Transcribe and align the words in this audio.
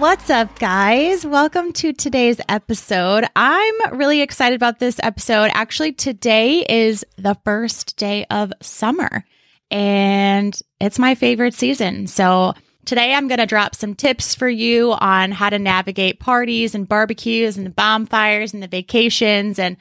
What's 0.00 0.30
up, 0.30 0.58
guys? 0.58 1.26
Welcome 1.26 1.74
to 1.74 1.92
today's 1.92 2.40
episode. 2.48 3.26
I'm 3.36 3.98
really 3.98 4.22
excited 4.22 4.56
about 4.56 4.78
this 4.78 4.98
episode. 5.02 5.50
Actually, 5.52 5.92
today 5.92 6.64
is 6.66 7.04
the 7.18 7.36
first 7.44 7.98
day 7.98 8.24
of 8.30 8.50
summer 8.62 9.26
and 9.70 10.58
it's 10.80 10.98
my 10.98 11.14
favorite 11.14 11.52
season. 11.52 12.06
So, 12.06 12.54
today 12.86 13.12
I'm 13.12 13.28
going 13.28 13.40
to 13.40 13.46
drop 13.46 13.74
some 13.74 13.94
tips 13.94 14.34
for 14.34 14.48
you 14.48 14.92
on 14.92 15.32
how 15.32 15.50
to 15.50 15.58
navigate 15.58 16.18
parties 16.18 16.74
and 16.74 16.88
barbecues 16.88 17.58
and 17.58 17.66
the 17.66 17.70
bonfires 17.70 18.54
and 18.54 18.62
the 18.62 18.68
vacations 18.68 19.58
and 19.58 19.76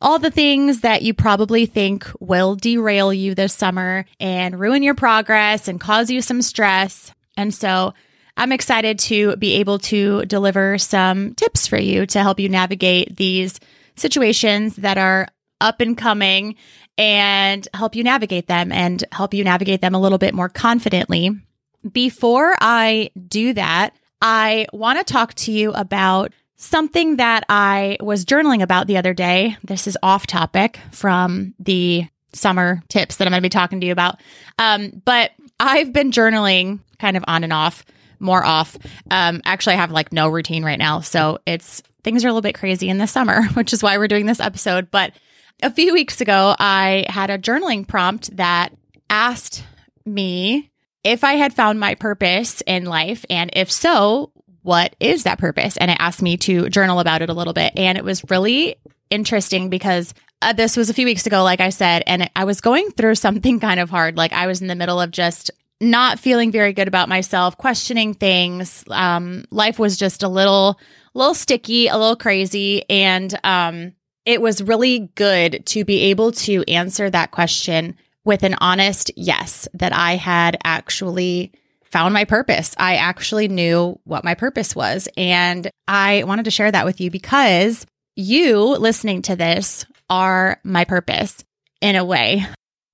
all 0.00 0.18
the 0.18 0.32
things 0.32 0.80
that 0.80 1.02
you 1.02 1.14
probably 1.14 1.66
think 1.66 2.10
will 2.18 2.56
derail 2.56 3.12
you 3.12 3.36
this 3.36 3.54
summer 3.54 4.04
and 4.18 4.58
ruin 4.58 4.82
your 4.82 4.96
progress 4.96 5.68
and 5.68 5.80
cause 5.80 6.10
you 6.10 6.22
some 6.22 6.42
stress. 6.42 7.12
And 7.36 7.54
so, 7.54 7.94
I'm 8.40 8.52
excited 8.52 8.98
to 9.00 9.36
be 9.36 9.56
able 9.56 9.78
to 9.80 10.24
deliver 10.24 10.78
some 10.78 11.34
tips 11.34 11.66
for 11.66 11.76
you 11.76 12.06
to 12.06 12.22
help 12.22 12.40
you 12.40 12.48
navigate 12.48 13.14
these 13.14 13.60
situations 13.96 14.76
that 14.76 14.96
are 14.96 15.28
up 15.60 15.82
and 15.82 15.94
coming 15.94 16.54
and 16.96 17.68
help 17.74 17.94
you 17.94 18.02
navigate 18.02 18.46
them 18.46 18.72
and 18.72 19.04
help 19.12 19.34
you 19.34 19.44
navigate 19.44 19.82
them 19.82 19.94
a 19.94 20.00
little 20.00 20.16
bit 20.16 20.32
more 20.32 20.48
confidently. 20.48 21.32
Before 21.92 22.56
I 22.62 23.10
do 23.28 23.52
that, 23.52 23.90
I 24.22 24.68
want 24.72 24.98
to 24.98 25.04
talk 25.04 25.34
to 25.34 25.52
you 25.52 25.72
about 25.72 26.32
something 26.56 27.16
that 27.16 27.44
I 27.50 27.98
was 28.00 28.24
journaling 28.24 28.62
about 28.62 28.86
the 28.86 28.96
other 28.96 29.12
day. 29.12 29.58
This 29.64 29.86
is 29.86 29.98
off 30.02 30.26
topic 30.26 30.80
from 30.92 31.52
the 31.58 32.08
summer 32.32 32.82
tips 32.88 33.16
that 33.16 33.28
I'm 33.28 33.32
going 33.32 33.42
to 33.42 33.44
be 33.44 33.50
talking 33.50 33.82
to 33.82 33.86
you 33.86 33.92
about. 33.92 34.18
Um, 34.58 35.02
but 35.04 35.32
I've 35.58 35.92
been 35.92 36.10
journaling 36.10 36.80
kind 36.98 37.18
of 37.18 37.24
on 37.26 37.44
and 37.44 37.52
off 37.52 37.84
more 38.20 38.44
off. 38.44 38.76
Um, 39.10 39.40
actually, 39.44 39.74
I 39.74 39.78
have 39.78 39.90
like 39.90 40.12
no 40.12 40.28
routine 40.28 40.64
right 40.64 40.78
now. 40.78 41.00
So 41.00 41.38
it's 41.46 41.82
things 42.04 42.24
are 42.24 42.28
a 42.28 42.30
little 42.30 42.42
bit 42.42 42.54
crazy 42.54 42.88
in 42.88 42.98
the 42.98 43.06
summer, 43.06 43.42
which 43.54 43.72
is 43.72 43.82
why 43.82 43.98
we're 43.98 44.08
doing 44.08 44.26
this 44.26 44.40
episode. 44.40 44.90
But 44.90 45.12
a 45.62 45.70
few 45.70 45.92
weeks 45.92 46.20
ago, 46.20 46.54
I 46.58 47.06
had 47.08 47.30
a 47.30 47.38
journaling 47.38 47.86
prompt 47.86 48.36
that 48.36 48.70
asked 49.08 49.64
me 50.06 50.70
if 51.04 51.24
I 51.24 51.34
had 51.34 51.54
found 51.54 51.80
my 51.80 51.94
purpose 51.94 52.62
in 52.66 52.84
life. 52.84 53.24
And 53.30 53.50
if 53.54 53.70
so, 53.70 54.32
what 54.62 54.94
is 55.00 55.24
that 55.24 55.38
purpose? 55.38 55.76
And 55.76 55.90
it 55.90 55.96
asked 56.00 56.22
me 56.22 56.36
to 56.38 56.68
journal 56.68 57.00
about 57.00 57.22
it 57.22 57.30
a 57.30 57.34
little 57.34 57.52
bit. 57.52 57.72
And 57.76 57.96
it 57.96 58.04
was 58.04 58.24
really 58.30 58.76
interesting 59.08 59.70
because 59.70 60.14
uh, 60.42 60.52
this 60.52 60.76
was 60.76 60.90
a 60.90 60.94
few 60.94 61.06
weeks 61.06 61.26
ago, 61.26 61.42
like 61.42 61.60
I 61.60 61.70
said, 61.70 62.02
and 62.06 62.30
I 62.34 62.44
was 62.44 62.60
going 62.60 62.90
through 62.90 63.14
something 63.16 63.60
kind 63.60 63.80
of 63.80 63.90
hard. 63.90 64.16
Like 64.16 64.32
I 64.32 64.46
was 64.46 64.60
in 64.60 64.68
the 64.68 64.74
middle 64.74 65.00
of 65.00 65.10
just 65.10 65.50
not 65.80 66.18
feeling 66.18 66.52
very 66.52 66.72
good 66.72 66.88
about 66.88 67.08
myself, 67.08 67.56
questioning 67.56 68.14
things. 68.14 68.84
Um, 68.90 69.44
life 69.50 69.78
was 69.78 69.96
just 69.96 70.22
a 70.22 70.28
little, 70.28 70.78
little 71.14 71.34
sticky, 71.34 71.88
a 71.88 71.96
little 71.96 72.16
crazy, 72.16 72.88
and 72.90 73.38
um, 73.44 73.92
it 74.26 74.42
was 74.42 74.62
really 74.62 75.10
good 75.14 75.64
to 75.66 75.84
be 75.84 76.02
able 76.04 76.32
to 76.32 76.62
answer 76.68 77.08
that 77.08 77.30
question 77.30 77.96
with 78.24 78.42
an 78.42 78.54
honest 78.60 79.10
yes 79.16 79.66
that 79.72 79.94
I 79.94 80.16
had 80.16 80.58
actually 80.62 81.52
found 81.84 82.12
my 82.12 82.24
purpose. 82.24 82.74
I 82.78 82.96
actually 82.96 83.48
knew 83.48 83.98
what 84.04 84.24
my 84.24 84.34
purpose 84.34 84.76
was, 84.76 85.08
and 85.16 85.70
I 85.88 86.24
wanted 86.24 86.44
to 86.44 86.50
share 86.50 86.70
that 86.70 86.84
with 86.84 87.00
you 87.00 87.10
because 87.10 87.86
you 88.16 88.76
listening 88.76 89.22
to 89.22 89.36
this 89.36 89.86
are 90.10 90.60
my 90.62 90.84
purpose 90.84 91.42
in 91.80 91.96
a 91.96 92.04
way 92.04 92.44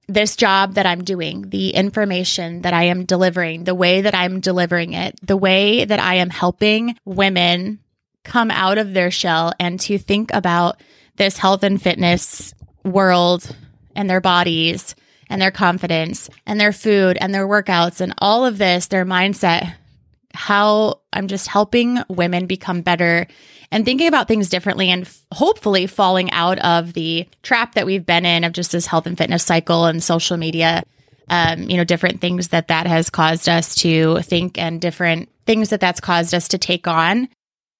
this 0.08 0.36
job 0.36 0.74
that 0.74 0.86
I'm 0.86 1.02
doing, 1.02 1.50
the 1.50 1.70
information 1.70 2.62
that 2.62 2.72
I 2.72 2.84
am 2.84 3.04
delivering, 3.04 3.64
the 3.64 3.74
way 3.74 4.02
that 4.02 4.14
I'm 4.14 4.40
delivering 4.40 4.92
it, 4.92 5.18
the 5.22 5.36
way 5.36 5.84
that 5.84 5.98
I 5.98 6.16
am 6.16 6.30
helping 6.30 6.96
women 7.04 7.80
come 8.22 8.50
out 8.50 8.78
of 8.78 8.92
their 8.92 9.10
shell 9.10 9.52
and 9.58 9.78
to 9.80 9.98
think 9.98 10.32
about 10.32 10.80
this 11.16 11.38
health 11.38 11.62
and 11.62 11.80
fitness 11.80 12.54
world 12.84 13.54
and 13.94 14.08
their 14.08 14.20
bodies 14.20 14.94
and 15.28 15.40
their 15.40 15.50
confidence 15.50 16.30
and 16.46 16.60
their 16.60 16.72
food 16.72 17.18
and 17.20 17.34
their 17.34 17.46
workouts 17.46 18.00
and 18.00 18.14
all 18.18 18.46
of 18.46 18.58
this, 18.58 18.86
their 18.86 19.04
mindset, 19.04 19.74
how 20.36 21.00
I'm 21.12 21.28
just 21.28 21.48
helping 21.48 21.98
women 22.08 22.46
become 22.46 22.82
better 22.82 23.26
and 23.72 23.84
thinking 23.84 24.06
about 24.06 24.28
things 24.28 24.48
differently 24.48 24.90
and 24.90 25.02
f- 25.02 25.22
hopefully 25.32 25.86
falling 25.86 26.30
out 26.30 26.58
of 26.60 26.92
the 26.92 27.28
trap 27.42 27.74
that 27.74 27.86
we've 27.86 28.06
been 28.06 28.24
in 28.24 28.44
of 28.44 28.52
just 28.52 28.72
this 28.72 28.86
health 28.86 29.06
and 29.06 29.18
fitness 29.18 29.44
cycle 29.44 29.86
and 29.86 30.02
social 30.02 30.36
media 30.36 30.84
um, 31.28 31.68
you 31.68 31.76
know 31.76 31.84
different 31.84 32.20
things 32.20 32.48
that 32.48 32.68
that 32.68 32.86
has 32.86 33.10
caused 33.10 33.48
us 33.48 33.74
to 33.76 34.20
think 34.22 34.58
and 34.58 34.80
different 34.80 35.28
things 35.46 35.70
that 35.70 35.80
that's 35.80 36.00
caused 36.00 36.34
us 36.34 36.48
to 36.48 36.58
take 36.58 36.86
on. 36.86 37.28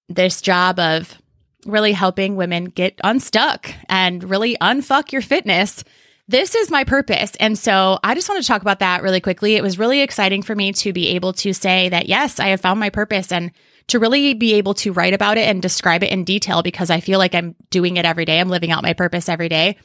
This 0.09 0.41
job 0.41 0.79
of 0.79 1.21
really 1.65 1.93
helping 1.93 2.37
women 2.37 2.67
get 2.67 3.01
unstuck 3.03 3.71
and 3.89 4.23
really 4.23 4.57
unfuck 4.61 5.13
your 5.13 5.23
fitness 5.23 5.83
this 6.29 6.55
is 6.55 6.71
my 6.71 6.85
purpose. 6.85 7.33
And 7.39 7.59
so 7.59 7.99
I 8.03 8.15
just 8.15 8.29
want 8.29 8.43
to 8.43 8.47
talk 8.47 8.63
about 8.63 8.81
that 8.81 9.03
really 9.03 9.21
quickly. 9.21 9.55
It 9.55 9.63
was 9.63 9.79
really 9.79 10.01
exciting 10.01 10.43
for 10.43 10.55
me 10.55 10.73
to 10.75 10.93
be 10.93 11.09
able 11.09 11.33
to 11.35 11.53
say 11.53 11.89
that, 11.89 12.09
yes, 12.09 12.41
I 12.41 12.49
have 12.49 12.61
found 12.61 12.81
my 12.81 12.91
purpose 12.91 13.31
and 13.31 13.53
to 13.89 14.01
really 14.01 14.35
be 14.35 14.55
able 14.55 14.75
to 14.75 14.93
write 14.93 15.15
about 15.15 15.39
it 15.39 15.49
and 15.49 15.63
describe 15.63 16.03
it 16.03 16.11
in 16.11 16.25
detail 16.25 16.63
because 16.63 16.91
I 16.91 17.01
feel 17.01 17.21
like 17.21 17.35
I'm 17.35 17.55
doing 17.71 17.97
it 17.97 18.05
every 18.05 18.25
day. 18.25 18.41
I'm 18.41 18.49
living 18.49 18.73
out 18.73 18.83
my 18.83 18.93
purpose 18.93 19.29
every 19.29 19.49
day. 19.49 19.77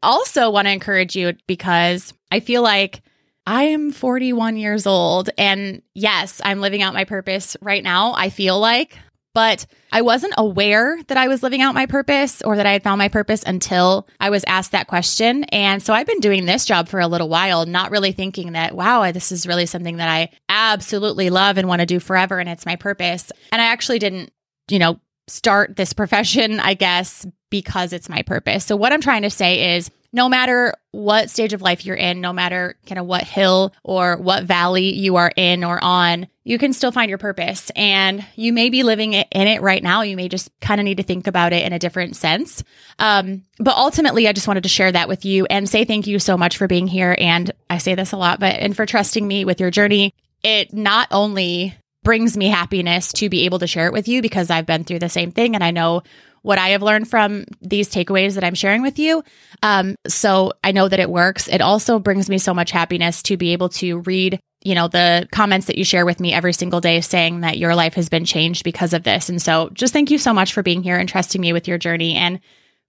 Also, 0.00 0.50
want 0.50 0.66
to 0.66 0.72
encourage 0.72 1.16
you 1.16 1.32
because 1.48 2.14
I 2.30 2.38
feel 2.38 2.62
like 2.62 3.02
I 3.44 3.64
am 3.64 3.90
41 3.90 4.56
years 4.56 4.86
old. 4.86 5.30
And 5.36 5.82
yes, 5.94 6.40
I'm 6.44 6.60
living 6.60 6.82
out 6.82 6.94
my 6.94 7.04
purpose 7.04 7.56
right 7.60 7.82
now. 7.82 8.12
I 8.12 8.30
feel 8.30 8.60
like 8.60 8.96
but 9.38 9.66
I 9.92 10.02
wasn't 10.02 10.34
aware 10.36 11.00
that 11.06 11.16
I 11.16 11.28
was 11.28 11.44
living 11.44 11.62
out 11.62 11.72
my 11.72 11.86
purpose 11.86 12.42
or 12.42 12.56
that 12.56 12.66
I 12.66 12.72
had 12.72 12.82
found 12.82 12.98
my 12.98 13.06
purpose 13.06 13.44
until 13.46 14.08
I 14.18 14.30
was 14.30 14.42
asked 14.48 14.72
that 14.72 14.88
question. 14.88 15.44
And 15.44 15.80
so 15.80 15.94
I've 15.94 16.08
been 16.08 16.18
doing 16.18 16.44
this 16.44 16.64
job 16.64 16.88
for 16.88 16.98
a 16.98 17.06
little 17.06 17.28
while, 17.28 17.64
not 17.64 17.92
really 17.92 18.10
thinking 18.10 18.54
that, 18.54 18.74
wow, 18.74 19.12
this 19.12 19.30
is 19.30 19.46
really 19.46 19.66
something 19.66 19.98
that 19.98 20.08
I 20.08 20.30
absolutely 20.48 21.30
love 21.30 21.56
and 21.56 21.68
want 21.68 21.78
to 21.78 21.86
do 21.86 22.00
forever. 22.00 22.40
And 22.40 22.48
it's 22.48 22.66
my 22.66 22.74
purpose. 22.74 23.30
And 23.52 23.62
I 23.62 23.66
actually 23.66 24.00
didn't, 24.00 24.32
you 24.68 24.80
know, 24.80 24.98
start 25.28 25.76
this 25.76 25.92
profession, 26.02 26.58
I 26.58 26.74
guess, 26.74 27.24
because 27.48 27.92
it's 27.92 28.08
my 28.08 28.22
purpose. 28.22 28.64
So 28.64 28.74
what 28.74 28.92
I'm 28.92 29.00
trying 29.00 29.22
to 29.22 29.30
say 29.30 29.76
is 29.76 29.88
no 30.12 30.28
matter 30.28 30.74
what 30.90 31.30
stage 31.30 31.52
of 31.52 31.62
life 31.62 31.84
you're 31.84 31.96
in, 31.96 32.20
no 32.20 32.32
matter 32.32 32.76
kind 32.86 32.98
of 32.98 33.06
what 33.06 33.24
hill 33.24 33.74
or 33.82 34.16
what 34.16 34.44
valley 34.44 34.94
you 34.94 35.16
are 35.16 35.30
in 35.36 35.64
or 35.64 35.82
on, 35.82 36.26
you 36.44 36.58
can 36.58 36.72
still 36.72 36.90
find 36.90 37.08
your 37.10 37.18
purpose. 37.18 37.70
And 37.76 38.24
you 38.34 38.52
may 38.52 38.70
be 38.70 38.82
living 38.82 39.12
in 39.12 39.46
it 39.46 39.60
right 39.60 39.82
now. 39.82 40.02
You 40.02 40.16
may 40.16 40.28
just 40.28 40.50
kind 40.60 40.80
of 40.80 40.84
need 40.84 40.96
to 40.96 41.02
think 41.02 41.26
about 41.26 41.52
it 41.52 41.64
in 41.64 41.72
a 41.72 41.78
different 41.78 42.16
sense. 42.16 42.64
Um, 42.98 43.44
but 43.58 43.76
ultimately, 43.76 44.26
I 44.26 44.32
just 44.32 44.48
wanted 44.48 44.62
to 44.62 44.68
share 44.68 44.92
that 44.92 45.08
with 45.08 45.24
you 45.24 45.46
and 45.46 45.68
say 45.68 45.84
thank 45.84 46.06
you 46.06 46.18
so 46.18 46.38
much 46.38 46.56
for 46.56 46.66
being 46.66 46.86
here. 46.86 47.14
And 47.18 47.50
I 47.68 47.78
say 47.78 47.94
this 47.94 48.12
a 48.12 48.16
lot, 48.16 48.40
but 48.40 48.56
and 48.56 48.74
for 48.74 48.86
trusting 48.86 49.26
me 49.26 49.44
with 49.44 49.60
your 49.60 49.70
journey. 49.70 50.14
It 50.42 50.72
not 50.72 51.08
only 51.10 51.74
brings 52.04 52.36
me 52.36 52.46
happiness 52.46 53.12
to 53.12 53.28
be 53.28 53.44
able 53.44 53.58
to 53.58 53.66
share 53.66 53.86
it 53.86 53.92
with 53.92 54.08
you 54.08 54.22
because 54.22 54.50
I've 54.50 54.64
been 54.64 54.84
through 54.84 55.00
the 55.00 55.08
same 55.08 55.32
thing 55.32 55.54
and 55.54 55.62
I 55.62 55.72
know 55.72 56.02
what 56.42 56.58
I 56.58 56.70
have 56.70 56.82
learned 56.82 57.08
from 57.08 57.44
these 57.60 57.90
takeaways 57.90 58.34
that 58.34 58.44
I'm 58.44 58.54
sharing 58.54 58.82
with 58.82 58.98
you. 58.98 59.22
Um, 59.62 59.96
so 60.06 60.52
I 60.62 60.72
know 60.72 60.88
that 60.88 61.00
it 61.00 61.10
works. 61.10 61.48
It 61.48 61.60
also 61.60 61.98
brings 61.98 62.28
me 62.28 62.38
so 62.38 62.54
much 62.54 62.70
happiness 62.70 63.22
to 63.24 63.36
be 63.36 63.52
able 63.52 63.68
to 63.70 64.00
read, 64.00 64.40
you 64.62 64.74
know, 64.74 64.88
the 64.88 65.28
comments 65.32 65.66
that 65.66 65.78
you 65.78 65.84
share 65.84 66.06
with 66.06 66.20
me 66.20 66.32
every 66.32 66.52
single 66.52 66.80
day 66.80 67.00
saying 67.00 67.40
that 67.40 67.58
your 67.58 67.74
life 67.74 67.94
has 67.94 68.08
been 68.08 68.24
changed 68.24 68.64
because 68.64 68.92
of 68.92 69.02
this. 69.02 69.28
And 69.28 69.40
so 69.40 69.70
just 69.72 69.92
thank 69.92 70.10
you 70.10 70.18
so 70.18 70.32
much 70.32 70.52
for 70.52 70.62
being 70.62 70.82
here 70.82 70.96
and 70.96 71.08
trusting 71.08 71.40
me 71.40 71.52
with 71.52 71.68
your 71.68 71.78
journey 71.78 72.14
and 72.14 72.40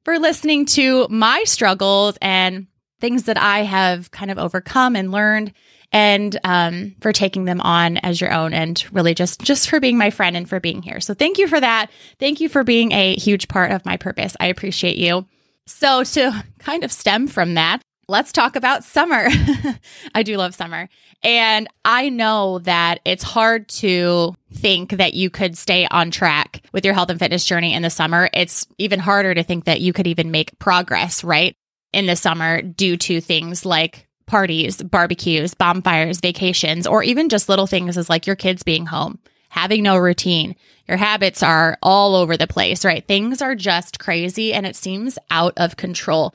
for 0.06 0.18
listening 0.19 0.66
to 0.66 1.07
my 1.10 1.44
struggles 1.46 2.18
and 2.22 2.68
things 3.00 3.24
that 3.24 3.38
I 3.38 3.60
have 3.63 4.12
kind 4.12 4.31
of 4.31 4.38
overcome 4.38 4.96
and 4.96 5.12
learned 5.12 5.54
and 5.91 6.39
um, 6.44 6.95
for 7.01 7.12
taking 7.12 7.45
them 7.45 7.62
on 7.62 7.97
as 7.97 8.21
your 8.21 8.31
own 8.31 8.53
and 8.53 8.86
really 8.91 9.13
just 9.13 9.41
just 9.41 9.69
for 9.69 9.80
being 9.80 9.97
my 9.97 10.09
friend 10.09 10.38
and 10.38 10.47
for 10.47 10.59
being 10.59 10.81
here. 10.81 11.00
So 11.00 11.13
thank 11.13 11.38
you 11.38 11.47
for 11.47 11.59
that. 11.59 11.89
Thank 12.19 12.39
you 12.39 12.50
for 12.50 12.63
being 12.63 12.91
a 12.91 13.15
huge 13.15 13.47
part 13.47 13.71
of 13.71 13.86
my 13.86 13.97
purpose. 13.97 14.36
I 14.39 14.47
appreciate 14.47 14.97
you. 14.97 15.25
So 15.65 16.03
to 16.03 16.44
kind 16.59 16.83
of 16.83 16.91
stem 16.91 17.27
from 17.27 17.56
that 17.56 17.81
let's 18.09 18.31
talk 18.31 18.56
about 18.56 18.83
summer. 18.83 19.27
I 20.15 20.24
do 20.24 20.36
love 20.36 20.56
summer. 20.56 20.89
And 21.21 21.68
i 21.86 22.09
know 22.09 22.59
that 22.59 23.00
it's 23.06 23.24
hard 23.24 23.68
to 23.68 24.36
think 24.53 24.91
that 24.91 25.13
you 25.13 25.30
could 25.30 25.57
stay 25.57 25.88
on 25.91 26.12
track 26.12 26.63
with 26.74 26.86
your 26.86 26.94
health 26.94 27.09
and 27.09 27.19
fitness 27.19 27.45
journey 27.45 27.74
in 27.74 27.83
the 27.83 27.89
summer, 27.89 28.30
it's 28.33 28.65
even 28.77 29.00
harder 29.00 29.33
to 29.33 29.44
think 29.44 29.65
that 29.65 29.81
you 29.81 29.94
could 29.94 30.07
even 30.07 30.31
make 30.31 30.57
progress, 30.59 31.24
right? 31.24 31.56
In 31.94 32.07
the 32.07 32.15
summer 32.15 32.62
due 32.62 32.97
to 32.97 33.21
things 33.21 33.65
like 33.65 34.07
parties, 34.29 34.81
barbecues, 34.81 35.53
bonfires, 35.53 36.21
vacations, 36.21 36.87
or 36.87 37.03
even 37.03 37.27
just 37.27 37.49
little 37.49 37.67
things 37.67 37.97
as 37.97 38.09
like 38.09 38.27
your 38.27 38.35
kids 38.35 38.63
being 38.63 38.85
home, 38.85 39.19
having 39.49 39.83
no 39.83 39.97
routine. 39.97 40.55
Your 40.87 40.97
habits 40.97 41.43
are 41.43 41.77
all 41.81 42.15
over 42.15 42.37
the 42.37 42.47
place, 42.47 42.85
right? 42.85 43.05
Things 43.05 43.41
are 43.41 43.55
just 43.55 43.99
crazy 43.99 44.53
and 44.53 44.65
it 44.65 44.75
seems 44.75 45.17
out 45.29 45.53
of 45.57 45.77
control. 45.77 46.33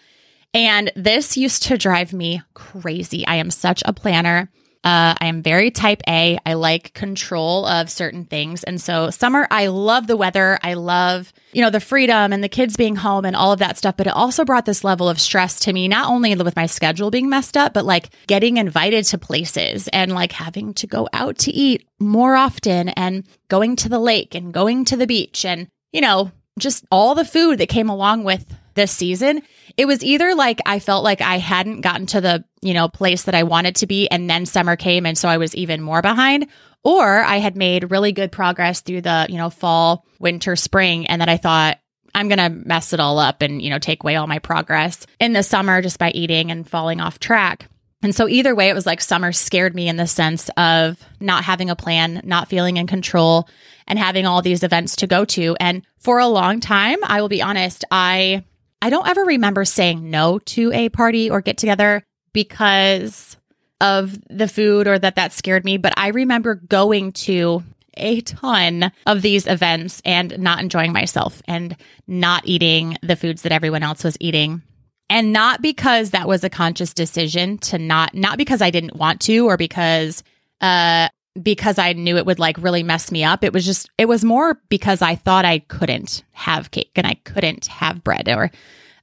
And 0.53 0.93
this 0.95 1.37
used 1.37 1.63
to 1.65 1.79
drive 1.79 2.13
me 2.13 2.43
crazy. 2.53 3.27
I 3.27 3.37
am 3.37 3.51
such 3.51 3.83
a 3.87 3.93
planner. 3.93 4.51
Uh, 4.85 5.15
I 5.19 5.27
am 5.27 5.43
very 5.43 5.71
type 5.71 6.03
A. 6.07 6.39
I 6.45 6.55
like 6.55 6.93
control 6.93 7.65
of 7.65 7.91
certain 7.91 8.27
things. 8.27 8.65
And 8.65 8.79
so, 8.79 9.09
summer, 9.09 9.49
I 9.51 9.69
love 9.69 10.07
the 10.07 10.17
weather. 10.17 10.59
I 10.63 10.75
love, 10.75 11.33
you 11.53 11.63
know, 11.63 11.71
the 11.71 11.81
freedom 11.81 12.35
and 12.35 12.45
the 12.45 12.51
kids 12.51 12.77
being 12.77 12.95
home 12.95 13.25
and 13.25 13.35
all 13.35 13.53
of 13.53 13.61
that 13.61 13.79
stuff. 13.79 13.97
But 13.97 14.09
it 14.09 14.13
also 14.13 14.45
brought 14.45 14.67
this 14.67 14.85
level 14.85 15.09
of 15.09 15.19
stress 15.19 15.61
to 15.61 15.73
me, 15.73 15.89
not 15.89 16.11
only 16.11 16.35
with 16.35 16.55
my 16.55 16.67
schedule 16.67 17.11
being 17.11 17.31
messed 17.31 17.57
up, 17.57 17.73
but 17.73 17.87
like 17.87 18.11
getting 18.27 18.59
invited 18.59 19.05
to 19.07 19.19
places 19.19 19.89
and 19.89 20.13
like 20.13 20.33
having 20.33 20.75
to 20.75 20.87
go 20.87 21.09
out 21.15 21.39
to 21.39 21.51
eat 21.51 21.89
more 21.99 22.37
often 22.37 22.91
and 22.91 23.25
going 23.49 23.77
to 23.77 23.89
the 23.89 23.99
lake 23.99 24.35
and 24.35 24.53
going 24.53 24.85
to 24.85 24.99
the 24.99 25.07
beach 25.07 25.47
and, 25.47 25.69
you 25.93 26.03
know, 26.03 26.31
just 26.59 26.85
all 26.91 27.15
the 27.15 27.25
food 27.25 27.59
that 27.59 27.69
came 27.69 27.89
along 27.89 28.25
with 28.25 28.45
this 28.75 28.93
season, 28.93 29.43
it 29.77 29.87
was 29.87 30.05
either 30.05 30.35
like 30.35 30.61
I 30.67 30.79
felt 30.79 31.05
like 31.05 31.21
I 31.21 31.39
hadn't 31.39 31.81
gotten 31.81 32.07
to 32.07 32.21
the, 32.21 32.45
you 32.63 32.75
know, 32.75 32.89
place 32.89 33.25
that 33.25 33.35
I 33.35 33.43
wanted 33.43 33.77
to 33.77 33.87
be 33.87 34.09
and 34.09 34.29
then 34.29 34.47
summer 34.47 34.77
came 34.77 35.07
and 35.07 35.17
so 35.19 35.29
I 35.29 35.39
was 35.39 35.55
even 35.55 35.81
more 35.81 36.03
behind, 36.03 36.47
or 36.83 37.23
I 37.23 37.39
had 37.39 37.57
made 37.57 37.91
really 37.91 38.13
good 38.13 38.31
progress 38.31 38.81
through 38.81 39.03
the, 39.03 39.27
you 39.29 39.37
know, 39.37 39.51
fall, 39.51 40.07
winter, 40.19 40.57
spring 40.57 41.07
and 41.07 41.21
then 41.21 41.29
I 41.29 41.37
thought 41.37 41.79
I'm 42.15 42.29
going 42.29 42.39
to 42.39 42.49
mess 42.49 42.93
it 42.93 43.01
all 43.01 43.19
up 43.19 43.43
and, 43.43 43.61
you 43.61 43.71
know, 43.71 43.79
take 43.79 44.05
away 44.05 44.15
all 44.17 44.29
my 44.29 44.39
progress 44.39 45.05
in 45.19 45.33
the 45.33 45.43
summer 45.43 45.83
just 45.83 45.99
by 45.99 46.11
eating 46.13 46.53
and 46.53 46.69
falling 46.69 47.01
off 47.01 47.19
track. 47.19 47.67
And 48.03 48.15
so 48.15 48.29
either 48.29 48.55
way, 48.55 48.69
it 48.69 48.75
was 48.75 48.87
like 48.87 49.01
summer 49.01 49.33
scared 49.33 49.75
me 49.75 49.89
in 49.89 49.97
the 49.97 50.07
sense 50.07 50.51
of 50.57 50.99
not 51.21 51.43
having 51.43 51.71
a 51.71 51.77
plan, 51.77 52.21
not 52.23 52.49
feeling 52.49 52.77
in 52.77 52.87
control, 52.87 53.49
and 53.87 53.99
having 53.99 54.27
all 54.27 54.43
these 54.43 54.63
events 54.63 54.97
to 54.97 55.07
go 55.07 55.25
to. 55.25 55.57
And 55.59 55.83
for 55.99 56.19
a 56.19 56.29
long 56.29 56.61
time, 56.61 56.99
I 57.03 57.21
will 57.21 57.29
be 57.29 57.43
honest, 57.43 57.85
I 57.91 58.45
I 58.85 58.91
don't 58.91 59.09
ever 59.09 59.25
remember 59.25 59.65
saying 59.65 60.11
no 60.11 60.41
to 60.41 60.71
a 60.75 60.91
party 60.91 61.31
or 61.31 61.41
get 61.41 61.57
together 61.57 62.05
because 62.35 63.39
of 63.81 64.19
the 64.29 64.47
food 64.47 64.87
or 64.87 64.99
that 64.99 65.17
that 65.17 65.33
scared 65.33 65.65
me, 65.65 65.79
but 65.79 65.95
I 65.97 66.09
remember 66.09 66.57
going 66.57 67.13
to 67.13 67.63
a 67.95 68.21
ton 68.21 68.93
of 69.07 69.23
these 69.23 69.47
events 69.47 70.03
and 70.05 70.39
not 70.39 70.61
enjoying 70.61 70.93
myself 70.93 71.41
and 71.49 71.75
not 72.07 72.43
eating 72.45 72.99
the 73.03 73.17
foods 73.17 73.41
that 73.41 73.53
everyone 73.53 73.83
else 73.83 74.05
was 74.05 74.19
eating. 74.21 74.61
And 75.09 75.33
not 75.33 75.63
because 75.63 76.11
that 76.11 76.29
was 76.29 76.45
a 76.45 76.51
conscious 76.51 76.93
decision 76.93 77.57
to 77.59 77.79
not, 77.79 78.13
not 78.13 78.37
because 78.37 78.61
I 78.61 78.69
didn't 78.69 78.97
want 78.97 79.23
to 79.23 79.47
or 79.47 79.57
because, 79.57 80.23
uh, 80.61 81.09
because 81.43 81.79
I 81.79 81.93
knew 81.93 82.17
it 82.17 82.27
would 82.27 82.39
like 82.39 82.59
really 82.59 82.83
mess 82.83 83.11
me 83.11 83.25
up. 83.25 83.43
It 83.45 83.53
was 83.53 83.65
just, 83.65 83.91
it 83.99 84.07
was 84.07 84.25
more 84.25 84.61
because 84.69 85.03
I 85.03 85.17
thought 85.17 85.45
I 85.45 85.59
couldn't 85.61 86.25
have 86.33 86.71
cake 86.71 86.93
and 86.97 87.07
I 87.07 87.15
couldn't 87.25 87.67
have 87.67 88.05
bread 88.05 88.29
or 88.29 88.51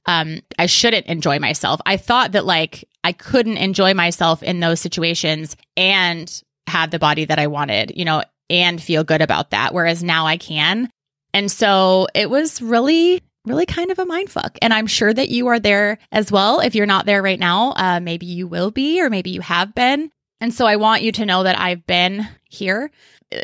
um, 0.06 0.40
I 0.58 0.66
shouldn't 0.66 1.06
enjoy 1.06 1.38
myself. 1.38 1.80
I 1.86 1.96
thought 1.96 2.32
that 2.32 2.44
like 2.44 2.88
I 3.04 3.12
couldn't 3.12 3.58
enjoy 3.58 3.94
myself 3.94 4.42
in 4.42 4.60
those 4.60 4.80
situations 4.80 5.56
and 5.76 6.42
have 6.66 6.90
the 6.90 6.98
body 6.98 7.24
that 7.24 7.38
I 7.38 7.46
wanted, 7.46 7.92
you 7.94 8.04
know, 8.04 8.22
and 8.50 8.82
feel 8.82 9.04
good 9.04 9.22
about 9.22 9.50
that. 9.50 9.74
Whereas 9.74 10.02
now 10.02 10.26
I 10.26 10.36
can. 10.36 10.90
And 11.34 11.50
so 11.50 12.06
it 12.14 12.28
was 12.28 12.60
really, 12.60 13.22
really 13.44 13.66
kind 13.66 13.90
of 13.90 13.98
a 13.98 14.06
mind 14.06 14.30
fuck. 14.30 14.58
And 14.60 14.72
I'm 14.72 14.86
sure 14.86 15.12
that 15.12 15.28
you 15.28 15.48
are 15.48 15.58
there 15.58 15.98
as 16.10 16.30
well. 16.30 16.60
If 16.60 16.74
you're 16.74 16.86
not 16.86 17.06
there 17.06 17.22
right 17.22 17.40
now, 17.40 17.72
uh, 17.76 18.00
maybe 18.00 18.26
you 18.26 18.46
will 18.46 18.70
be, 18.70 19.00
or 19.00 19.10
maybe 19.10 19.30
you 19.30 19.40
have 19.40 19.74
been. 19.74 20.10
And 20.42 20.52
so 20.52 20.66
I 20.66 20.74
want 20.74 21.02
you 21.02 21.12
to 21.12 21.24
know 21.24 21.44
that 21.44 21.56
I've 21.56 21.86
been 21.86 22.26
here 22.50 22.90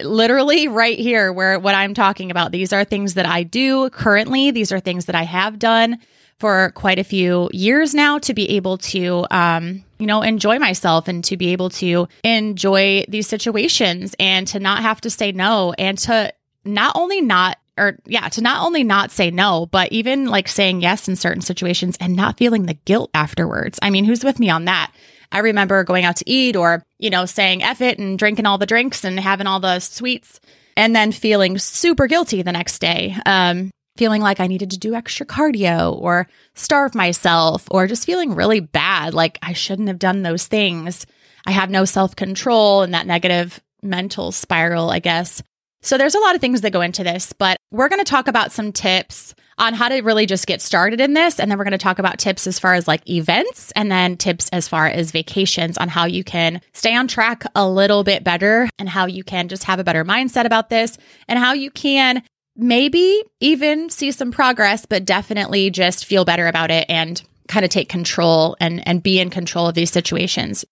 literally 0.02 0.66
right 0.66 0.98
here 0.98 1.32
where 1.32 1.56
what 1.60 1.76
I'm 1.76 1.94
talking 1.94 2.32
about. 2.32 2.50
These 2.50 2.72
are 2.72 2.82
things 2.84 3.14
that 3.14 3.24
I 3.24 3.44
do 3.44 3.88
currently. 3.90 4.50
These 4.50 4.72
are 4.72 4.80
things 4.80 5.04
that 5.04 5.14
I 5.14 5.22
have 5.22 5.60
done 5.60 5.98
for 6.40 6.72
quite 6.74 6.98
a 6.98 7.04
few 7.04 7.50
years 7.52 7.94
now 7.94 8.18
to 8.18 8.34
be 8.34 8.50
able 8.50 8.78
to, 8.78 9.24
um, 9.30 9.84
you 10.00 10.06
know, 10.06 10.22
enjoy 10.22 10.58
myself 10.58 11.06
and 11.06 11.22
to 11.22 11.36
be 11.36 11.52
able 11.52 11.70
to 11.70 12.08
enjoy 12.24 13.04
these 13.08 13.28
situations 13.28 14.16
and 14.18 14.48
to 14.48 14.58
not 14.58 14.82
have 14.82 15.00
to 15.02 15.08
say 15.08 15.30
no 15.30 15.72
and 15.78 15.98
to 15.98 16.32
not 16.64 16.96
only 16.96 17.20
not 17.20 17.58
or 17.78 17.96
yeah, 18.06 18.28
to 18.28 18.40
not 18.40 18.66
only 18.66 18.82
not 18.82 19.12
say 19.12 19.30
no, 19.30 19.66
but 19.66 19.92
even 19.92 20.26
like 20.26 20.48
saying 20.48 20.80
yes 20.80 21.06
in 21.06 21.14
certain 21.14 21.42
situations 21.42 21.96
and 22.00 22.16
not 22.16 22.38
feeling 22.38 22.66
the 22.66 22.74
guilt 22.74 23.08
afterwards. 23.14 23.78
I 23.80 23.90
mean, 23.90 24.04
who's 24.04 24.24
with 24.24 24.40
me 24.40 24.50
on 24.50 24.64
that? 24.64 24.92
I 25.30 25.40
remember 25.40 25.84
going 25.84 26.04
out 26.04 26.16
to 26.16 26.30
eat 26.30 26.56
or, 26.56 26.82
you 26.98 27.10
know, 27.10 27.26
saying 27.26 27.62
F 27.62 27.80
it 27.80 27.98
and 27.98 28.18
drinking 28.18 28.46
all 28.46 28.58
the 28.58 28.66
drinks 28.66 29.04
and 29.04 29.18
having 29.18 29.46
all 29.46 29.60
the 29.60 29.80
sweets 29.80 30.40
and 30.76 30.94
then 30.94 31.12
feeling 31.12 31.58
super 31.58 32.06
guilty 32.06 32.42
the 32.42 32.52
next 32.52 32.78
day. 32.78 33.16
Um, 33.26 33.70
feeling 33.96 34.22
like 34.22 34.38
I 34.38 34.46
needed 34.46 34.70
to 34.70 34.78
do 34.78 34.94
extra 34.94 35.26
cardio 35.26 36.00
or 36.00 36.28
starve 36.54 36.94
myself 36.94 37.66
or 37.70 37.88
just 37.88 38.06
feeling 38.06 38.34
really 38.34 38.60
bad, 38.60 39.12
like 39.12 39.38
I 39.42 39.52
shouldn't 39.52 39.88
have 39.88 39.98
done 39.98 40.22
those 40.22 40.46
things. 40.46 41.04
I 41.44 41.50
have 41.50 41.68
no 41.68 41.84
self 41.84 42.14
control 42.14 42.82
and 42.82 42.94
that 42.94 43.06
negative 43.06 43.60
mental 43.82 44.32
spiral, 44.32 44.90
I 44.90 45.00
guess. 45.00 45.42
So 45.82 45.98
there's 45.98 46.14
a 46.14 46.20
lot 46.20 46.34
of 46.34 46.40
things 46.40 46.62
that 46.62 46.72
go 46.72 46.80
into 46.80 47.04
this, 47.04 47.32
but 47.32 47.56
we're 47.70 47.88
going 47.88 48.04
to 48.04 48.10
talk 48.10 48.28
about 48.28 48.52
some 48.52 48.72
tips 48.72 49.34
on 49.58 49.74
how 49.74 49.88
to 49.88 50.00
really 50.02 50.26
just 50.26 50.46
get 50.46 50.62
started 50.62 51.00
in 51.00 51.14
this. 51.14 51.38
And 51.38 51.50
then 51.50 51.58
we're 51.58 51.64
going 51.64 51.72
to 51.72 51.78
talk 51.78 51.98
about 51.98 52.18
tips 52.18 52.46
as 52.46 52.58
far 52.58 52.74
as 52.74 52.88
like 52.88 53.08
events 53.08 53.72
and 53.76 53.90
then 53.90 54.16
tips 54.16 54.48
as 54.52 54.68
far 54.68 54.86
as 54.86 55.10
vacations 55.10 55.76
on 55.78 55.88
how 55.88 56.04
you 56.06 56.24
can 56.24 56.60
stay 56.72 56.94
on 56.94 57.08
track 57.08 57.44
a 57.54 57.68
little 57.68 58.04
bit 58.04 58.24
better 58.24 58.68
and 58.78 58.88
how 58.88 59.06
you 59.06 59.24
can 59.24 59.48
just 59.48 59.64
have 59.64 59.78
a 59.78 59.84
better 59.84 60.04
mindset 60.04 60.44
about 60.44 60.70
this 60.70 60.96
and 61.26 61.38
how 61.38 61.52
you 61.52 61.70
can 61.70 62.22
maybe 62.56 63.22
even 63.40 63.88
see 63.88 64.10
some 64.10 64.32
progress, 64.32 64.84
but 64.86 65.04
definitely 65.04 65.70
just 65.70 66.04
feel 66.04 66.24
better 66.24 66.46
about 66.46 66.70
it 66.70 66.86
and 66.88 67.22
kind 67.48 67.64
of 67.64 67.70
take 67.70 67.88
control 67.88 68.56
and, 68.60 68.86
and 68.86 69.02
be 69.02 69.20
in 69.20 69.30
control 69.30 69.68
of 69.68 69.74
these 69.74 69.90
situations. 69.90 70.64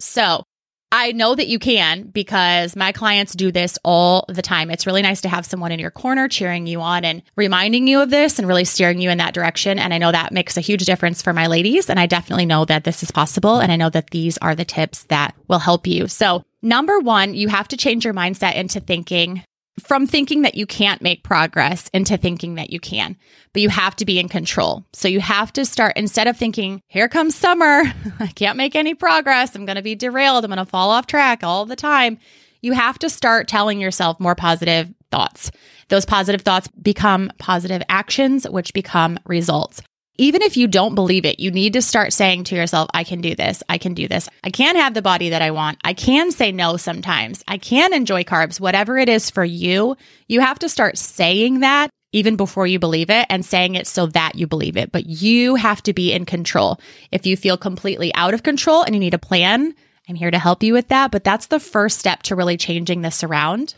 So 0.00 0.44
I 0.90 1.12
know 1.12 1.34
that 1.34 1.48
you 1.48 1.58
can 1.58 2.04
because 2.04 2.74
my 2.74 2.92
clients 2.92 3.34
do 3.34 3.52
this 3.52 3.78
all 3.84 4.24
the 4.28 4.40
time. 4.40 4.70
It's 4.70 4.86
really 4.86 5.02
nice 5.02 5.20
to 5.20 5.28
have 5.28 5.44
someone 5.44 5.70
in 5.70 5.78
your 5.78 5.90
corner 5.90 6.28
cheering 6.28 6.66
you 6.66 6.80
on 6.80 7.04
and 7.04 7.22
reminding 7.36 7.86
you 7.86 8.00
of 8.00 8.08
this 8.08 8.38
and 8.38 8.48
really 8.48 8.64
steering 8.64 9.00
you 9.00 9.10
in 9.10 9.18
that 9.18 9.34
direction. 9.34 9.78
And 9.78 9.92
I 9.92 9.98
know 9.98 10.10
that 10.10 10.32
makes 10.32 10.56
a 10.56 10.62
huge 10.62 10.86
difference 10.86 11.20
for 11.20 11.34
my 11.34 11.46
ladies. 11.46 11.90
And 11.90 12.00
I 12.00 12.06
definitely 12.06 12.46
know 12.46 12.64
that 12.64 12.84
this 12.84 13.02
is 13.02 13.10
possible. 13.10 13.58
And 13.58 13.70
I 13.70 13.76
know 13.76 13.90
that 13.90 14.10
these 14.10 14.38
are 14.38 14.54
the 14.54 14.64
tips 14.64 15.04
that 15.04 15.34
will 15.46 15.58
help 15.58 15.86
you. 15.86 16.08
So, 16.08 16.42
number 16.62 16.98
one, 16.98 17.34
you 17.34 17.48
have 17.48 17.68
to 17.68 17.76
change 17.76 18.04
your 18.04 18.14
mindset 18.14 18.54
into 18.54 18.80
thinking 18.80 19.44
from 19.78 20.06
thinking 20.06 20.42
that 20.42 20.54
you 20.54 20.66
can't 20.66 21.02
make 21.02 21.24
progress 21.24 21.88
into 21.94 22.16
thinking 22.16 22.54
that 22.56 22.70
you 22.70 22.80
can, 22.80 23.16
but 23.52 23.62
you 23.62 23.68
have 23.68 23.96
to 23.96 24.04
be 24.04 24.18
in 24.18 24.28
control. 24.28 24.84
So 24.92 25.08
you 25.08 25.20
have 25.20 25.52
to 25.54 25.64
start 25.64 25.96
instead 25.96 26.26
of 26.26 26.36
thinking, 26.36 26.82
here 26.86 27.08
comes 27.08 27.34
summer, 27.34 27.82
I 28.20 28.28
can't 28.28 28.56
make 28.56 28.74
any 28.74 28.94
progress, 28.94 29.54
I'm 29.54 29.66
going 29.66 29.76
to 29.76 29.82
be 29.82 29.94
derailed, 29.94 30.44
I'm 30.44 30.50
going 30.50 30.58
to 30.58 30.64
fall 30.64 30.90
off 30.90 31.06
track 31.06 31.42
all 31.42 31.66
the 31.66 31.76
time. 31.76 32.18
You 32.60 32.72
have 32.72 32.98
to 33.00 33.10
start 33.10 33.48
telling 33.48 33.80
yourself 33.80 34.18
more 34.18 34.34
positive 34.34 34.92
thoughts. 35.10 35.50
Those 35.88 36.04
positive 36.04 36.42
thoughts 36.42 36.68
become 36.68 37.32
positive 37.38 37.82
actions, 37.88 38.48
which 38.48 38.74
become 38.74 39.18
results 39.26 39.80
even 40.18 40.42
if 40.42 40.56
you 40.56 40.66
don't 40.66 40.96
believe 40.96 41.24
it, 41.24 41.38
you 41.38 41.52
need 41.52 41.74
to 41.74 41.82
start 41.82 42.12
saying 42.12 42.44
to 42.44 42.56
yourself, 42.56 42.90
I 42.92 43.04
can 43.04 43.20
do 43.20 43.36
this. 43.36 43.62
I 43.68 43.78
can 43.78 43.94
do 43.94 44.08
this. 44.08 44.28
I 44.42 44.50
can 44.50 44.74
have 44.74 44.92
the 44.92 45.02
body 45.02 45.30
that 45.30 45.42
I 45.42 45.52
want. 45.52 45.78
I 45.84 45.94
can 45.94 46.32
say 46.32 46.50
no 46.50 46.76
sometimes. 46.76 47.44
I 47.46 47.56
can 47.56 47.94
enjoy 47.94 48.24
carbs, 48.24 48.58
whatever 48.58 48.98
it 48.98 49.08
is 49.08 49.30
for 49.30 49.44
you. 49.44 49.96
You 50.26 50.40
have 50.40 50.58
to 50.58 50.68
start 50.68 50.98
saying 50.98 51.60
that 51.60 51.90
even 52.12 52.36
before 52.36 52.66
you 52.66 52.78
believe 52.78 53.10
it 53.10 53.26
and 53.30 53.44
saying 53.44 53.76
it 53.76 53.86
so 53.86 54.06
that 54.06 54.34
you 54.34 54.46
believe 54.46 54.76
it. 54.76 54.90
But 54.90 55.06
you 55.06 55.54
have 55.54 55.82
to 55.84 55.92
be 55.92 56.12
in 56.12 56.24
control. 56.24 56.80
If 57.12 57.24
you 57.24 57.36
feel 57.36 57.56
completely 57.56 58.12
out 58.14 58.34
of 58.34 58.42
control 58.42 58.82
and 58.82 58.94
you 58.94 59.00
need 59.00 59.14
a 59.14 59.18
plan, 59.18 59.74
I'm 60.08 60.16
here 60.16 60.30
to 60.30 60.38
help 60.38 60.62
you 60.64 60.72
with 60.72 60.88
that. 60.88 61.12
But 61.12 61.22
that's 61.22 61.46
the 61.46 61.60
first 61.60 61.98
step 61.98 62.24
to 62.24 62.36
really 62.36 62.56
changing 62.56 63.02
this 63.02 63.22
around. 63.22 63.74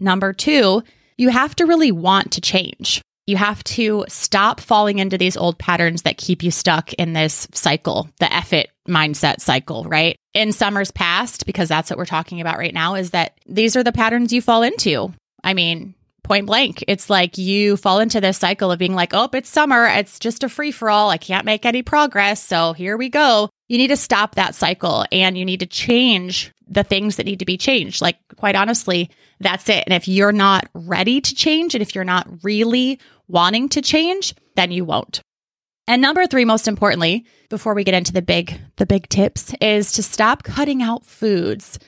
Number 0.00 0.32
two, 0.32 0.82
you 1.16 1.28
have 1.28 1.54
to 1.56 1.66
really 1.66 1.92
want 1.92 2.32
to 2.32 2.40
change. 2.40 3.02
You 3.30 3.36
have 3.36 3.62
to 3.62 4.06
stop 4.08 4.58
falling 4.58 4.98
into 4.98 5.16
these 5.16 5.36
old 5.36 5.56
patterns 5.56 6.02
that 6.02 6.18
keep 6.18 6.42
you 6.42 6.50
stuck 6.50 6.92
in 6.94 7.12
this 7.12 7.46
cycle, 7.52 8.10
the 8.18 8.32
F 8.32 8.52
it 8.52 8.70
mindset 8.88 9.40
cycle, 9.40 9.84
right? 9.84 10.16
In 10.34 10.50
summers 10.50 10.90
past, 10.90 11.46
because 11.46 11.68
that's 11.68 11.90
what 11.90 11.96
we're 11.96 12.06
talking 12.06 12.40
about 12.40 12.58
right 12.58 12.74
now, 12.74 12.96
is 12.96 13.12
that 13.12 13.38
these 13.46 13.76
are 13.76 13.84
the 13.84 13.92
patterns 13.92 14.32
you 14.32 14.42
fall 14.42 14.64
into. 14.64 15.14
I 15.44 15.54
mean, 15.54 15.94
point 16.24 16.46
blank, 16.46 16.82
it's 16.88 17.08
like 17.08 17.38
you 17.38 17.76
fall 17.76 18.00
into 18.00 18.20
this 18.20 18.36
cycle 18.36 18.72
of 18.72 18.80
being 18.80 18.96
like, 18.96 19.14
oh, 19.14 19.28
it's 19.32 19.48
summer. 19.48 19.86
It's 19.86 20.18
just 20.18 20.42
a 20.42 20.48
free 20.48 20.72
for 20.72 20.90
all. 20.90 21.08
I 21.08 21.16
can't 21.16 21.46
make 21.46 21.64
any 21.64 21.82
progress. 21.82 22.42
So 22.42 22.72
here 22.72 22.96
we 22.96 23.10
go. 23.10 23.48
You 23.68 23.78
need 23.78 23.88
to 23.88 23.96
stop 23.96 24.34
that 24.34 24.56
cycle 24.56 25.04
and 25.12 25.38
you 25.38 25.44
need 25.44 25.60
to 25.60 25.66
change 25.66 26.50
the 26.70 26.84
things 26.84 27.16
that 27.16 27.26
need 27.26 27.40
to 27.40 27.44
be 27.44 27.58
changed, 27.58 28.00
like 28.00 28.16
quite 28.36 28.54
honestly, 28.54 29.10
that's 29.40 29.68
it. 29.68 29.84
And 29.86 29.92
if 29.92 30.06
you're 30.06 30.32
not 30.32 30.68
ready 30.72 31.20
to 31.20 31.34
change 31.34 31.74
and 31.74 31.82
if 31.82 31.94
you're 31.94 32.04
not 32.04 32.28
really 32.42 33.00
wanting 33.28 33.68
to 33.70 33.82
change, 33.82 34.34
then 34.54 34.70
you 34.70 34.84
won't. 34.84 35.20
And 35.88 36.00
number 36.00 36.26
3 36.26 36.44
most 36.44 36.68
importantly, 36.68 37.26
before 37.48 37.74
we 37.74 37.82
get 37.82 37.94
into 37.94 38.12
the 38.12 38.22
big 38.22 38.60
the 38.76 38.86
big 38.86 39.08
tips 39.08 39.52
is 39.60 39.92
to 39.92 40.02
stop 40.02 40.44
cutting 40.44 40.82
out 40.82 41.04
foods. 41.04 41.78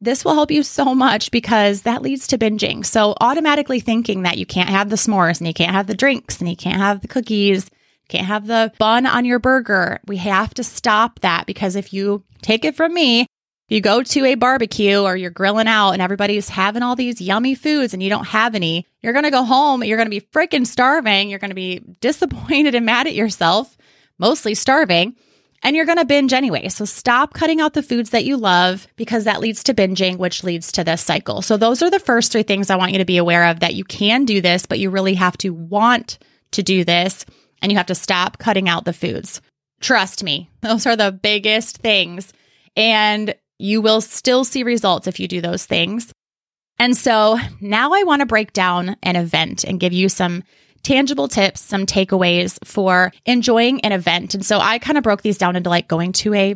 This 0.00 0.24
will 0.24 0.32
help 0.32 0.50
you 0.50 0.62
so 0.62 0.94
much 0.94 1.30
because 1.30 1.82
that 1.82 2.00
leads 2.00 2.26
to 2.28 2.38
binging. 2.38 2.86
So 2.86 3.14
automatically 3.20 3.80
thinking 3.80 4.22
that 4.22 4.38
you 4.38 4.46
can't 4.46 4.70
have 4.70 4.88
the 4.88 4.96
s'mores 4.96 5.38
and 5.38 5.46
you 5.46 5.52
can't 5.52 5.72
have 5.72 5.86
the 5.86 5.94
drinks 5.94 6.40
and 6.40 6.48
you 6.48 6.56
can't 6.56 6.78
have 6.80 7.02
the 7.02 7.08
cookies, 7.08 7.70
can't 8.08 8.26
have 8.26 8.46
the 8.46 8.72
bun 8.78 9.04
on 9.04 9.26
your 9.26 9.38
burger. 9.38 10.00
We 10.06 10.16
have 10.16 10.54
to 10.54 10.64
stop 10.64 11.20
that 11.20 11.46
because 11.46 11.76
if 11.76 11.92
you 11.92 12.24
take 12.40 12.64
it 12.64 12.76
from 12.76 12.94
me, 12.94 13.26
you 13.70 13.80
go 13.80 14.02
to 14.02 14.24
a 14.24 14.34
barbecue 14.34 14.98
or 14.98 15.16
you're 15.16 15.30
grilling 15.30 15.68
out 15.68 15.92
and 15.92 16.02
everybody's 16.02 16.48
having 16.48 16.82
all 16.82 16.96
these 16.96 17.20
yummy 17.20 17.54
foods 17.54 17.94
and 17.94 18.02
you 18.02 18.10
don't 18.10 18.26
have 18.26 18.56
any, 18.56 18.84
you're 19.00 19.12
going 19.12 19.24
to 19.24 19.30
go 19.30 19.44
home. 19.44 19.84
You're 19.84 19.96
going 19.96 20.10
to 20.10 20.20
be 20.20 20.26
freaking 20.32 20.66
starving. 20.66 21.30
You're 21.30 21.38
going 21.38 21.52
to 21.52 21.54
be 21.54 21.80
disappointed 22.00 22.74
and 22.74 22.84
mad 22.84 23.06
at 23.06 23.14
yourself, 23.14 23.78
mostly 24.18 24.54
starving, 24.54 25.14
and 25.62 25.76
you're 25.76 25.86
going 25.86 25.98
to 25.98 26.04
binge 26.04 26.32
anyway. 26.32 26.68
So 26.68 26.84
stop 26.84 27.32
cutting 27.32 27.60
out 27.60 27.74
the 27.74 27.82
foods 27.82 28.10
that 28.10 28.24
you 28.24 28.36
love 28.36 28.88
because 28.96 29.24
that 29.24 29.40
leads 29.40 29.62
to 29.64 29.74
binging, 29.74 30.18
which 30.18 30.42
leads 30.42 30.72
to 30.72 30.82
this 30.82 31.00
cycle. 31.00 31.40
So 31.40 31.56
those 31.56 31.80
are 31.80 31.90
the 31.90 32.00
first 32.00 32.32
three 32.32 32.42
things 32.42 32.70
I 32.70 32.76
want 32.76 32.92
you 32.92 32.98
to 32.98 33.04
be 33.04 33.18
aware 33.18 33.46
of 33.46 33.60
that 33.60 33.74
you 33.74 33.84
can 33.84 34.24
do 34.24 34.40
this, 34.40 34.66
but 34.66 34.80
you 34.80 34.90
really 34.90 35.14
have 35.14 35.38
to 35.38 35.50
want 35.50 36.18
to 36.52 36.64
do 36.64 36.82
this 36.82 37.24
and 37.62 37.70
you 37.70 37.78
have 37.78 37.86
to 37.86 37.94
stop 37.94 38.38
cutting 38.38 38.68
out 38.68 38.84
the 38.84 38.92
foods. 38.92 39.40
Trust 39.80 40.24
me, 40.24 40.50
those 40.60 40.86
are 40.86 40.96
the 40.96 41.12
biggest 41.12 41.78
things. 41.78 42.32
And 42.76 43.34
you 43.60 43.80
will 43.80 44.00
still 44.00 44.44
see 44.44 44.62
results 44.62 45.06
if 45.06 45.20
you 45.20 45.28
do 45.28 45.40
those 45.40 45.66
things. 45.66 46.12
And 46.78 46.96
so 46.96 47.38
now 47.60 47.92
I 47.92 48.04
want 48.04 48.20
to 48.20 48.26
break 48.26 48.52
down 48.52 48.96
an 49.02 49.16
event 49.16 49.64
and 49.64 49.78
give 49.78 49.92
you 49.92 50.08
some 50.08 50.42
tangible 50.82 51.28
tips, 51.28 51.60
some 51.60 51.84
takeaways 51.84 52.58
for 52.64 53.12
enjoying 53.26 53.82
an 53.82 53.92
event. 53.92 54.34
And 54.34 54.44
so 54.44 54.58
I 54.58 54.78
kind 54.78 54.96
of 54.96 55.04
broke 55.04 55.20
these 55.22 55.36
down 55.36 55.56
into 55.56 55.68
like 55.68 55.88
going 55.88 56.12
to 56.12 56.34
a 56.34 56.54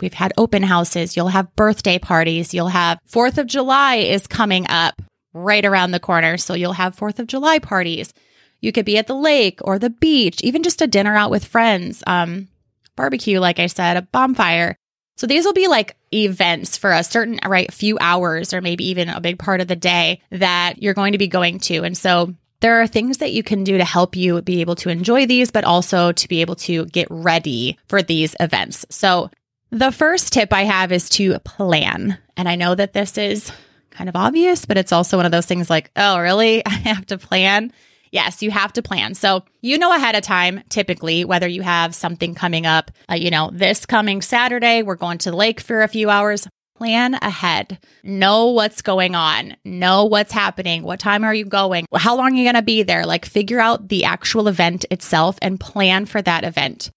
We've 0.00 0.12
had 0.12 0.32
open 0.36 0.62
houses. 0.62 1.16
You'll 1.16 1.28
have 1.28 1.54
birthday 1.56 1.98
parties. 1.98 2.52
You'll 2.52 2.68
have 2.68 2.98
4th 3.10 3.38
of 3.38 3.46
July 3.46 3.96
is 3.96 4.26
coming 4.26 4.66
up 4.68 5.00
right 5.32 5.64
around 5.64 5.90
the 5.90 6.00
corner. 6.00 6.36
So 6.36 6.54
you'll 6.54 6.74
have 6.74 6.96
4th 6.96 7.18
of 7.18 7.26
July 7.26 7.58
parties. 7.58 8.12
You 8.60 8.72
could 8.72 8.84
be 8.84 8.98
at 8.98 9.06
the 9.06 9.14
lake 9.14 9.60
or 9.62 9.78
the 9.78 9.90
beach, 9.90 10.42
even 10.42 10.62
just 10.62 10.82
a 10.82 10.86
dinner 10.86 11.14
out 11.14 11.30
with 11.30 11.44
friends, 11.44 12.02
um, 12.06 12.48
barbecue, 12.94 13.38
like 13.38 13.58
I 13.58 13.66
said, 13.66 13.96
a 13.96 14.02
bonfire. 14.02 14.76
So 15.16 15.26
these 15.26 15.44
will 15.44 15.52
be 15.52 15.66
like 15.66 15.96
events 16.12 16.76
for 16.76 16.92
a 16.92 17.02
certain 17.02 17.40
right 17.46 17.72
few 17.72 17.98
hours 18.00 18.52
or 18.52 18.60
maybe 18.60 18.88
even 18.88 19.08
a 19.08 19.20
big 19.20 19.38
part 19.38 19.60
of 19.60 19.68
the 19.68 19.76
day 19.76 20.20
that 20.30 20.82
you're 20.82 20.94
going 20.94 21.12
to 21.12 21.18
be 21.18 21.28
going 21.28 21.58
to. 21.60 21.84
And 21.84 21.96
so 21.96 22.34
there 22.60 22.80
are 22.80 22.86
things 22.86 23.18
that 23.18 23.32
you 23.32 23.42
can 23.42 23.64
do 23.64 23.78
to 23.78 23.84
help 23.84 24.16
you 24.16 24.40
be 24.42 24.60
able 24.60 24.76
to 24.76 24.88
enjoy 24.88 25.26
these, 25.26 25.50
but 25.50 25.64
also 25.64 26.12
to 26.12 26.28
be 26.28 26.40
able 26.40 26.56
to 26.56 26.86
get 26.86 27.08
ready 27.10 27.78
for 27.88 28.02
these 28.02 28.34
events. 28.40 28.86
So 28.90 29.30
the 29.70 29.92
first 29.92 30.32
tip 30.32 30.52
I 30.52 30.62
have 30.62 30.92
is 30.92 31.08
to 31.10 31.38
plan. 31.40 32.18
And 32.36 32.48
I 32.48 32.54
know 32.54 32.74
that 32.74 32.92
this 32.92 33.18
is 33.18 33.50
kind 33.90 34.08
of 34.08 34.16
obvious, 34.16 34.64
but 34.64 34.78
it's 34.78 34.92
also 34.92 35.16
one 35.16 35.26
of 35.26 35.32
those 35.32 35.46
things 35.46 35.70
like, 35.70 35.90
oh, 35.96 36.18
really? 36.18 36.64
I 36.66 36.70
have 36.70 37.06
to 37.06 37.18
plan. 37.18 37.72
Yes, 38.12 38.42
you 38.42 38.50
have 38.50 38.72
to 38.74 38.82
plan. 38.82 39.14
So 39.14 39.44
you 39.60 39.78
know 39.78 39.94
ahead 39.94 40.14
of 40.14 40.22
time, 40.22 40.62
typically, 40.68 41.24
whether 41.24 41.48
you 41.48 41.62
have 41.62 41.94
something 41.94 42.34
coming 42.34 42.66
up, 42.66 42.90
uh, 43.10 43.14
you 43.14 43.30
know, 43.30 43.50
this 43.52 43.86
coming 43.86 44.22
Saturday, 44.22 44.82
we're 44.82 44.96
going 44.96 45.18
to 45.18 45.30
the 45.30 45.36
lake 45.36 45.60
for 45.60 45.82
a 45.82 45.88
few 45.88 46.10
hours. 46.10 46.48
Plan 46.76 47.14
ahead. 47.14 47.78
Know 48.04 48.48
what's 48.48 48.82
going 48.82 49.14
on. 49.14 49.56
Know 49.64 50.04
what's 50.04 50.32
happening. 50.32 50.82
What 50.82 51.00
time 51.00 51.24
are 51.24 51.34
you 51.34 51.46
going? 51.46 51.86
How 51.94 52.16
long 52.16 52.34
are 52.34 52.36
you 52.36 52.44
going 52.44 52.54
to 52.54 52.62
be 52.62 52.82
there? 52.82 53.06
Like 53.06 53.24
figure 53.24 53.60
out 53.60 53.88
the 53.88 54.04
actual 54.04 54.46
event 54.46 54.84
itself 54.90 55.38
and 55.40 55.58
plan 55.58 56.04
for 56.04 56.20
that 56.20 56.44
event. 56.44 56.90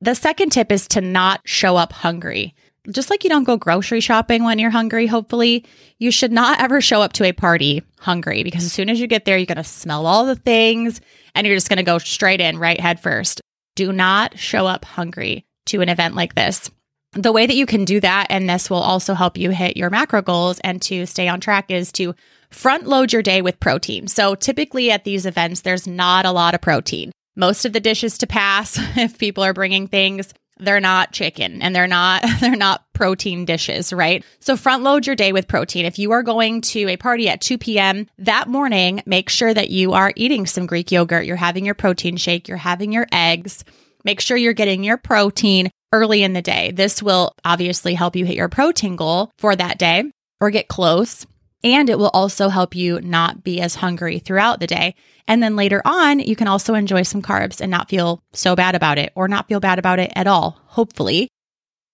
The 0.00 0.14
second 0.14 0.50
tip 0.50 0.72
is 0.72 0.88
to 0.88 1.00
not 1.00 1.40
show 1.44 1.76
up 1.76 1.92
hungry 1.92 2.54
just 2.90 3.10
like 3.10 3.24
you 3.24 3.30
don't 3.30 3.44
go 3.44 3.56
grocery 3.56 4.00
shopping 4.00 4.44
when 4.44 4.58
you're 4.58 4.70
hungry, 4.70 5.06
hopefully, 5.06 5.64
you 5.98 6.10
should 6.10 6.32
not 6.32 6.60
ever 6.60 6.80
show 6.80 7.02
up 7.02 7.12
to 7.14 7.24
a 7.24 7.32
party 7.32 7.82
hungry 7.98 8.42
because 8.42 8.64
as 8.64 8.72
soon 8.72 8.90
as 8.90 9.00
you 9.00 9.06
get 9.06 9.24
there, 9.24 9.36
you're 9.36 9.46
going 9.46 9.56
to 9.56 9.64
smell 9.64 10.06
all 10.06 10.26
the 10.26 10.36
things 10.36 11.00
and 11.34 11.46
you're 11.46 11.56
just 11.56 11.68
going 11.68 11.78
to 11.78 11.82
go 11.82 11.98
straight 11.98 12.40
in, 12.40 12.58
right 12.58 12.80
head 12.80 13.00
first. 13.00 13.40
Do 13.74 13.92
not 13.92 14.38
show 14.38 14.66
up 14.66 14.84
hungry 14.84 15.44
to 15.66 15.80
an 15.80 15.88
event 15.88 16.14
like 16.14 16.34
this. 16.34 16.70
The 17.12 17.32
way 17.32 17.46
that 17.46 17.56
you 17.56 17.66
can 17.66 17.84
do 17.84 18.00
that, 18.00 18.26
and 18.30 18.48
this 18.48 18.68
will 18.68 18.76
also 18.78 19.14
help 19.14 19.38
you 19.38 19.50
hit 19.50 19.76
your 19.76 19.90
macro 19.90 20.22
goals 20.22 20.60
and 20.60 20.82
to 20.82 21.06
stay 21.06 21.28
on 21.28 21.40
track, 21.40 21.70
is 21.70 21.90
to 21.92 22.14
front 22.50 22.86
load 22.86 23.12
your 23.12 23.22
day 23.22 23.42
with 23.42 23.60
protein. 23.60 24.06
So 24.06 24.34
typically 24.34 24.90
at 24.90 25.04
these 25.04 25.26
events, 25.26 25.62
there's 25.62 25.86
not 25.86 26.26
a 26.26 26.32
lot 26.32 26.54
of 26.54 26.60
protein. 26.60 27.12
Most 27.34 27.64
of 27.64 27.72
the 27.72 27.80
dishes 27.80 28.18
to 28.18 28.26
pass, 28.26 28.78
if 28.96 29.18
people 29.18 29.44
are 29.44 29.54
bringing 29.54 29.86
things, 29.88 30.32
they're 30.58 30.80
not 30.80 31.12
chicken 31.12 31.62
and 31.62 31.74
they're 31.74 31.86
not 31.86 32.24
they're 32.40 32.56
not 32.56 32.84
protein 32.92 33.44
dishes, 33.44 33.92
right? 33.92 34.24
So 34.40 34.56
front 34.56 34.82
load 34.82 35.06
your 35.06 35.16
day 35.16 35.32
with 35.32 35.48
protein. 35.48 35.84
If 35.84 35.98
you 35.98 36.12
are 36.12 36.22
going 36.22 36.62
to 36.62 36.88
a 36.88 36.96
party 36.96 37.28
at 37.28 37.40
2 37.40 37.58
p.m. 37.58 38.06
that 38.18 38.48
morning, 38.48 39.02
make 39.06 39.28
sure 39.28 39.52
that 39.52 39.70
you 39.70 39.92
are 39.92 40.12
eating 40.16 40.46
some 40.46 40.66
Greek 40.66 40.90
yogurt, 40.90 41.26
you're 41.26 41.36
having 41.36 41.64
your 41.64 41.74
protein 41.74 42.16
shake, 42.16 42.48
you're 42.48 42.56
having 42.56 42.92
your 42.92 43.06
eggs. 43.12 43.64
Make 44.04 44.20
sure 44.20 44.36
you're 44.36 44.52
getting 44.52 44.84
your 44.84 44.96
protein 44.96 45.70
early 45.92 46.22
in 46.22 46.32
the 46.32 46.42
day. 46.42 46.70
This 46.70 47.02
will 47.02 47.34
obviously 47.44 47.94
help 47.94 48.16
you 48.16 48.24
hit 48.24 48.36
your 48.36 48.48
protein 48.48 48.96
goal 48.96 49.30
for 49.38 49.54
that 49.54 49.78
day 49.78 50.10
or 50.40 50.50
get 50.50 50.68
close. 50.68 51.26
And 51.66 51.90
it 51.90 51.98
will 51.98 52.12
also 52.14 52.48
help 52.48 52.76
you 52.76 53.00
not 53.00 53.42
be 53.42 53.60
as 53.60 53.74
hungry 53.74 54.20
throughout 54.20 54.60
the 54.60 54.68
day. 54.68 54.94
And 55.26 55.42
then 55.42 55.56
later 55.56 55.82
on, 55.84 56.20
you 56.20 56.36
can 56.36 56.46
also 56.46 56.74
enjoy 56.74 57.02
some 57.02 57.22
carbs 57.22 57.60
and 57.60 57.72
not 57.72 57.88
feel 57.88 58.22
so 58.32 58.54
bad 58.54 58.76
about 58.76 58.98
it 58.98 59.12
or 59.16 59.26
not 59.26 59.48
feel 59.48 59.58
bad 59.58 59.80
about 59.80 59.98
it 59.98 60.12
at 60.14 60.28
all, 60.28 60.60
hopefully. 60.66 61.28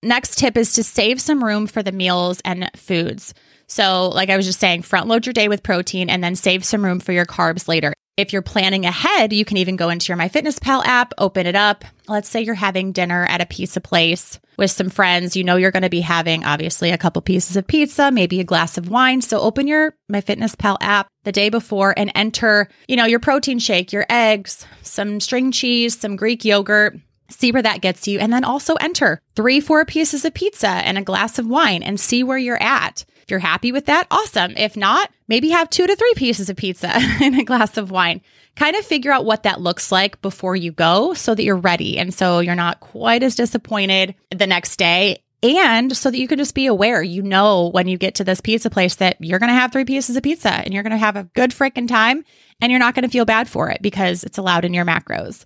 Next 0.02 0.36
tip 0.36 0.58
is 0.58 0.74
to 0.74 0.84
save 0.84 1.22
some 1.22 1.42
room 1.42 1.66
for 1.66 1.82
the 1.82 1.90
meals 1.90 2.42
and 2.44 2.70
foods. 2.76 3.32
So, 3.66 4.10
like 4.10 4.28
I 4.28 4.36
was 4.36 4.44
just 4.44 4.60
saying, 4.60 4.82
front 4.82 5.06
load 5.06 5.24
your 5.24 5.32
day 5.32 5.48
with 5.48 5.62
protein 5.62 6.10
and 6.10 6.22
then 6.22 6.36
save 6.36 6.66
some 6.66 6.84
room 6.84 7.00
for 7.00 7.12
your 7.12 7.24
carbs 7.24 7.66
later. 7.66 7.94
If 8.18 8.30
you're 8.30 8.42
planning 8.42 8.84
ahead, 8.84 9.32
you 9.32 9.46
can 9.46 9.56
even 9.56 9.76
go 9.76 9.88
into 9.88 10.12
your 10.12 10.18
MyFitnessPal 10.18 10.84
app, 10.84 11.14
open 11.16 11.46
it 11.46 11.54
up. 11.56 11.82
Let's 12.08 12.28
say 12.28 12.42
you're 12.42 12.54
having 12.54 12.92
dinner 12.92 13.24
at 13.24 13.40
a 13.40 13.46
pizza 13.46 13.80
place 13.80 14.38
with 14.58 14.70
some 14.70 14.90
friends. 14.90 15.34
You 15.34 15.44
know 15.44 15.56
you're 15.56 15.70
going 15.70 15.82
to 15.82 15.88
be 15.88 16.02
having 16.02 16.44
obviously 16.44 16.90
a 16.90 16.98
couple 16.98 17.22
pieces 17.22 17.56
of 17.56 17.66
pizza, 17.66 18.10
maybe 18.10 18.38
a 18.38 18.44
glass 18.44 18.76
of 18.76 18.90
wine. 18.90 19.22
So 19.22 19.40
open 19.40 19.66
your 19.66 19.94
MyFitnessPal 20.12 20.76
app 20.82 21.08
the 21.24 21.32
day 21.32 21.48
before 21.48 21.94
and 21.96 22.12
enter, 22.14 22.68
you 22.86 22.96
know, 22.96 23.06
your 23.06 23.18
protein 23.18 23.58
shake, 23.58 23.94
your 23.94 24.04
eggs, 24.10 24.66
some 24.82 25.18
string 25.18 25.50
cheese, 25.50 25.98
some 25.98 26.16
Greek 26.16 26.44
yogurt. 26.44 26.98
See 27.30 27.50
where 27.50 27.62
that 27.62 27.80
gets 27.80 28.06
you. 28.06 28.18
And 28.18 28.30
then 28.30 28.44
also 28.44 28.74
enter 28.74 29.22
three, 29.36 29.58
four 29.58 29.86
pieces 29.86 30.26
of 30.26 30.34
pizza 30.34 30.68
and 30.68 30.98
a 30.98 31.02
glass 31.02 31.38
of 31.38 31.46
wine 31.46 31.82
and 31.82 31.98
see 31.98 32.22
where 32.22 32.36
you're 32.36 32.62
at. 32.62 33.06
If 33.22 33.30
you're 33.30 33.38
happy 33.38 33.72
with 33.72 33.86
that, 33.86 34.06
awesome. 34.10 34.54
If 34.56 34.76
not, 34.76 35.10
maybe 35.28 35.50
have 35.50 35.70
two 35.70 35.86
to 35.86 35.96
three 35.96 36.14
pieces 36.16 36.50
of 36.50 36.56
pizza 36.56 36.90
and 36.94 37.38
a 37.38 37.44
glass 37.44 37.76
of 37.76 37.90
wine. 37.90 38.20
Kind 38.56 38.76
of 38.76 38.84
figure 38.84 39.12
out 39.12 39.24
what 39.24 39.44
that 39.44 39.60
looks 39.60 39.90
like 39.90 40.20
before 40.20 40.56
you 40.56 40.72
go 40.72 41.14
so 41.14 41.34
that 41.34 41.42
you're 41.42 41.56
ready. 41.56 41.98
And 41.98 42.12
so 42.12 42.40
you're 42.40 42.54
not 42.54 42.80
quite 42.80 43.22
as 43.22 43.34
disappointed 43.34 44.14
the 44.30 44.46
next 44.46 44.76
day. 44.76 45.22
And 45.42 45.96
so 45.96 46.10
that 46.10 46.18
you 46.18 46.28
can 46.28 46.38
just 46.38 46.54
be 46.54 46.66
aware, 46.66 47.02
you 47.02 47.22
know, 47.22 47.68
when 47.68 47.88
you 47.88 47.98
get 47.98 48.16
to 48.16 48.24
this 48.24 48.40
pizza 48.40 48.70
place 48.70 48.96
that 48.96 49.16
you're 49.20 49.40
going 49.40 49.48
to 49.48 49.54
have 49.54 49.72
three 49.72 49.84
pieces 49.84 50.16
of 50.16 50.22
pizza 50.22 50.52
and 50.52 50.72
you're 50.72 50.84
going 50.84 50.92
to 50.92 50.96
have 50.96 51.16
a 51.16 51.24
good 51.34 51.50
freaking 51.50 51.88
time 51.88 52.24
and 52.60 52.70
you're 52.70 52.78
not 52.78 52.94
going 52.94 53.02
to 53.02 53.10
feel 53.10 53.24
bad 53.24 53.48
for 53.48 53.68
it 53.68 53.82
because 53.82 54.22
it's 54.22 54.38
allowed 54.38 54.64
in 54.64 54.72
your 54.72 54.84
macros. 54.84 55.44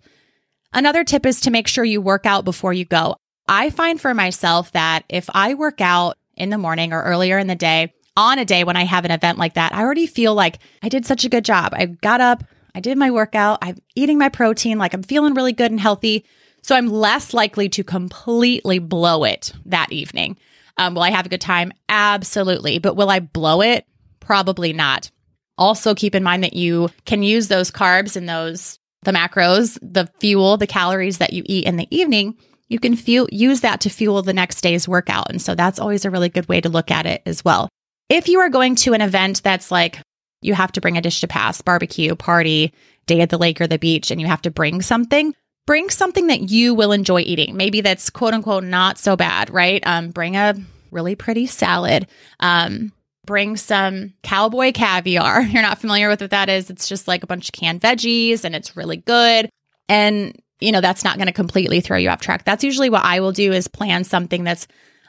Another 0.73 1.05
tip 1.05 1.25
is 1.25 1.41
to 1.43 1.51
make 1.51 1.67
sure 1.67 1.85
you 1.85 2.03
work 2.03 2.27
out 2.27 2.45
before 2.45 2.75
you 2.75 2.85
go. 2.85 3.17
I 3.49 3.71
find 3.71 3.99
for 3.99 4.13
myself 4.13 4.73
that 4.73 5.05
if 5.09 5.31
I 5.33 5.55
work 5.55 5.81
out 5.81 6.19
in 6.37 6.51
the 6.51 6.59
morning 6.59 6.93
or 6.93 7.03
earlier 7.03 7.39
in 7.39 7.47
the 7.47 7.55
day 7.55 7.93
on 8.17 8.39
a 8.39 8.45
day 8.45 8.65
when 8.65 8.77
I 8.77 8.85
have 8.85 9.05
an 9.05 9.11
event 9.11 9.39
like 9.39 9.55
that, 9.55 9.75
I 9.75 9.83
already 9.83 10.07
feel 10.07 10.35
like 10.35 10.59
I 10.83 10.89
did 10.89 11.07
such 11.07 11.25
a 11.25 11.29
good 11.29 11.45
job. 11.45 11.75
I 11.75 11.87
got 11.87 12.21
up, 12.21 12.45
I 12.75 12.81
did 12.81 12.97
my 12.99 13.11
workout, 13.11 13.59
I'm 13.63 13.77
eating 13.95 14.19
my 14.19 14.29
protein, 14.29 14.79
like 14.79 14.95
I'm 14.95 15.03
feeling 15.03 15.35
really 15.35 15.53
good 15.53 15.71
and 15.71 15.81
healthy. 15.81 16.25
So 16.63 16.75
I'm 16.75 16.89
less 16.89 17.35
likely 17.35 17.69
to 17.71 17.85
completely 17.85 18.79
blow 18.79 19.25
it 19.25 19.53
that 19.67 19.93
evening. 19.93 20.39
Um, 20.79 20.95
will 20.95 21.03
I 21.03 21.11
have 21.11 21.27
a 21.27 21.29
good 21.29 21.41
time? 21.41 21.73
Absolutely. 21.89 22.79
But 22.79 22.97
will 22.97 23.09
I 23.09 23.21
blow 23.21 23.63
it? 23.63 23.87
Probably 24.21 24.73
not. 24.73 25.11
Also, 25.59 25.95
keep 25.95 26.15
in 26.15 26.23
mind 26.23 26.43
that 26.43 26.55
you 26.55 26.91
can 27.05 27.23
use 27.23 27.49
those 27.49 27.71
carbs 27.71 28.17
and 28.17 28.29
those, 28.29 28.79
the 29.05 29.13
macros, 29.13 29.79
the 29.81 30.11
fuel, 30.21 30.57
the 30.57 30.67
calories 30.67 31.19
that 31.19 31.33
you 31.33 31.43
eat 31.47 31.67
in 31.67 31.77
the 31.77 31.89
evening 31.97 32.37
you 32.69 32.79
can 32.79 32.97
fuel, 32.97 33.29
use 33.31 33.61
that 33.61 33.81
to 33.83 33.91
fuel 33.91 34.23
the 34.23 34.33
next 34.33 34.61
day's 34.61 34.89
workout. 34.89 35.31
And 35.31 35.41
so 35.41 35.55
that's 35.55 35.79
always 35.79 36.05
a 36.05 36.11
really 36.11 36.29
good 36.29 36.49
way 36.49 36.61
to 36.61 36.69
look 36.69 36.91
at 36.91 37.07
it 37.07 37.23
as 37.27 37.45
well. 37.45 37.69
If 38.09 38.29
you 38.29 38.41
are 38.41 38.49
going 38.49 38.77
to 38.77 38.95
an 38.95 39.01
event 39.01 39.43
that's 39.43 39.71
like 39.71 40.01
you 40.43 40.55
have 40.55 40.73
to 40.73 40.81
bring 40.81 40.97
a 40.97 41.01
dish 41.01 41.21
to 41.21 41.29
pass, 41.29 41.61
barbecue, 41.61 42.15
party, 42.15 42.73
day 43.07 43.21
at 43.21 43.31
the 43.31 43.39
lake 43.39 43.61
or 43.61 43.67
the 43.67 43.79
beach, 43.79 44.11
and 44.11 44.21
you 44.21 44.27
have 44.27 44.43
to 44.43 44.51
bring 44.51 44.83
something, 44.83 45.35
bring 45.67 45.91
something 45.91 46.29
that 46.29 46.51
you 46.51 46.75
will 46.75 46.93
enjoy 46.93 47.21
eating. 47.21 47.57
Maybe 47.57 47.81
that's 47.81 48.11
quote 48.11 48.35
unquote 48.35 48.65
not 48.65 48.99
so 48.99 49.17
bad, 49.17 49.51
right? 49.51 49.83
Um, 49.87 50.11
bring 50.11 50.37
a 50.37 50.55
really 50.91 51.15
pretty 51.15 51.47
salad. 51.47 52.07
Um, 52.41 52.93
bring 53.27 53.57
some 53.57 54.15
cowboy 54.23 54.73
caviar. 54.73 55.43
You're 55.43 55.63
not 55.63 55.79
familiar 55.79 56.09
with 56.09 56.21
what 56.21 56.31
that 56.31 56.49
is. 56.49 56.71
It's 56.71 56.89
just 56.89 57.09
like 57.09 57.23
a 57.23 57.27
bunch 57.27 57.49
of 57.49 57.53
canned 57.53 57.81
veggies 57.81 58.45
and 58.45 58.55
it's 58.55 58.77
really 58.77 58.99
good. 58.99 59.51
And, 59.89 60.41
you 60.61 60.73
know, 60.73 60.81
that's 60.81 61.05
not 61.05 61.17
going 61.17 61.27
to 61.27 61.33
completely 61.33 61.81
throw 61.81 61.99
you 61.99 62.09
off 62.09 62.21
track. 62.21 62.45
That's 62.45 62.65
usually 62.65 62.91
what 62.91 63.05
I 63.05 63.21
will 63.21 63.33
do 63.33 63.53
is 63.53 63.69
plan 63.69 64.05
something 64.05 64.45
that's 64.45 64.67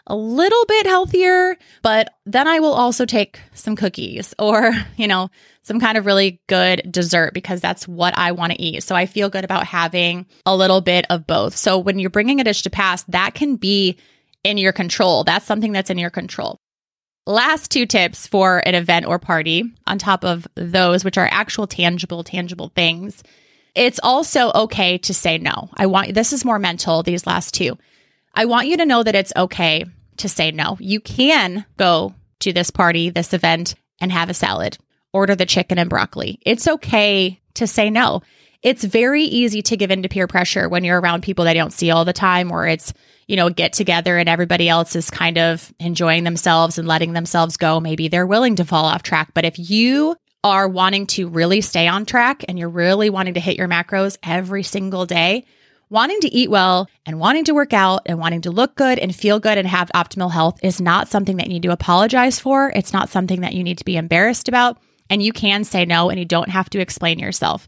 a 0.08 0.16
little 0.16 0.66
bit 0.66 0.86
healthier, 0.86 1.58
but 1.82 2.14
then 2.26 2.48
I 2.48 2.60
will 2.60 2.74
also 2.74 3.06
take 3.06 3.40
some 3.54 3.76
cookies 3.76 4.34
or, 4.40 4.72
you 4.96 5.08
know, 5.08 5.30
some 5.64 5.80
kind 5.80 5.98
of 5.98 6.06
really 6.06 6.42
good 6.48 6.82
dessert 6.90 7.34
because 7.34 7.60
that's 7.60 7.88
what 7.88 8.18
I 8.18 8.32
want 8.32 8.54
to 8.54 8.62
eat. 8.62 8.84
So 8.84 8.96
I 8.96 9.06
feel 9.06 9.30
good 9.30 9.44
about 9.44 9.66
having 9.66 10.26
a 10.46 10.56
little 10.56 10.80
bit 10.80 11.06
of 11.10 11.28
both. 11.28 11.58
So 11.58 11.78
when 11.78 12.00
you're 12.00 12.10
bringing 12.10 12.40
a 12.40 12.46
dish 12.46 12.62
to 12.64 12.70
pass, 12.70 13.04
that 13.04 13.34
can 13.34 13.58
be 13.58 13.98
in 14.46 14.58
your 14.58 14.72
control. 14.72 15.26
That's 15.26 15.46
something 15.46 15.74
that's 15.74 15.90
in 15.90 15.98
your 15.98 16.10
control. 16.10 16.62
Last 17.26 17.70
two 17.70 17.86
tips 17.86 18.26
for 18.26 18.60
an 18.66 18.76
event 18.76 19.06
or 19.06 19.20
party, 19.20 19.66
on 19.86 20.00
top 20.00 20.24
of 20.24 20.48
those, 20.56 21.04
which 21.04 21.18
are 21.18 21.28
actual 21.30 21.68
tangible, 21.68 22.24
tangible 22.24 22.72
things. 22.74 23.22
It's 23.78 24.00
also 24.02 24.52
okay 24.54 24.98
to 24.98 25.14
say 25.14 25.38
no. 25.38 25.70
I 25.76 25.86
want 25.86 26.16
this 26.16 26.34
is 26.34 26.44
more 26.44 26.58
mental, 26.58 27.04
these 27.04 27.28
last 27.28 27.54
two. 27.54 27.78
I 28.34 28.46
want 28.46 28.68
you 28.68 28.78
to 28.78 28.86
know 28.88 29.04
that 29.04 29.14
it's 29.14 29.32
okay 29.36 29.86
to 30.18 30.28
say 30.28 30.50
no. 30.50 30.78
You 30.80 31.00
can 31.00 31.64
go 31.78 32.16
to 32.40 32.52
this 32.52 32.72
party, 32.72 33.12
this 33.12 33.34
event, 33.34 33.76
and 34.02 34.12
have 34.12 34.32
a 34.32 34.34
salad, 34.34 34.80
order 35.14 35.36
the 35.36 35.46
chicken 35.46 35.78
and 35.78 35.92
broccoli. 35.92 36.40
It's 36.44 36.68
okay 36.68 37.40
to 37.54 37.68
say 37.68 37.92
no. 37.92 38.24
It's 38.64 38.84
very 38.84 39.24
easy 39.24 39.62
to 39.62 39.78
give 39.78 39.92
in 39.92 40.02
to 40.02 40.10
peer 40.10 40.26
pressure 40.26 40.68
when 40.68 40.84
you're 40.84 41.00
around 41.00 41.22
people 41.22 41.46
that 41.46 41.56
you 41.56 41.62
don't 41.62 41.72
see 41.72 41.92
all 41.92 42.04
the 42.04 42.14
time, 42.14 42.52
or 42.52 42.68
it's, 42.68 42.94
you 43.28 43.36
know, 43.36 43.52
get 43.52 43.74
together 43.74 44.18
and 44.18 44.28
everybody 44.28 44.68
else 44.68 44.96
is 44.96 45.12
kind 45.12 45.38
of 45.38 45.72
enjoying 45.80 46.24
themselves 46.24 46.80
and 46.80 46.88
letting 46.88 47.14
themselves 47.14 47.58
go. 47.58 47.80
Maybe 47.80 48.08
they're 48.08 48.26
willing 48.26 48.56
to 48.56 48.66
fall 48.66 48.86
off 48.86 49.04
track. 49.04 49.36
But 49.36 49.46
if 49.46 49.60
you 49.60 50.16
are 50.44 50.68
wanting 50.68 51.08
to 51.08 51.28
really 51.28 51.62
stay 51.62 51.88
on 51.88 52.06
track 52.06 52.46
and 52.48 52.58
you're 52.58 52.70
really 52.70 53.10
wanting 53.10 53.34
to 53.34 53.40
hit 53.40 53.58
your 53.58 53.68
macros 53.68 54.18
every 54.24 54.64
single 54.64 55.06
day, 55.06 55.46
wanting 55.90 56.20
to 56.22 56.34
eat 56.34 56.50
well 56.50 56.88
and 57.06 57.20
wanting 57.20 57.46
to 57.46 57.54
work 57.54 57.74
out 57.74 58.02
and 58.06 58.20
wanting 58.20 58.42
to 58.42 58.52
look 58.52 58.76
good 58.76 59.00
and 59.00 59.16
feel 59.16 59.40
good 59.40 59.58
and 59.58 59.68
have 59.68 59.90
optimal 59.96 60.32
health 60.32 60.60
is 60.64 60.80
not 60.80 61.08
something 61.08 61.38
that 61.38 61.48
you 61.48 61.54
need 61.54 61.64
to 61.64 61.72
apologize 61.72 62.40
for. 62.40 62.72
It's 62.76 62.94
not 62.94 63.10
something 63.10 63.42
that 63.42 63.54
you 63.54 63.64
need 63.64 63.78
to 63.80 63.86
be 63.86 63.98
embarrassed 63.98 64.48
about. 64.48 64.78
And 65.10 65.24
you 65.24 65.32
can 65.32 65.64
say 65.64 65.86
no 65.86 66.10
and 66.10 66.20
you 66.20 66.26
don't 66.26 66.50
have 66.50 66.70
to 66.72 66.80
explain 66.80 67.20
yourself. 67.20 67.68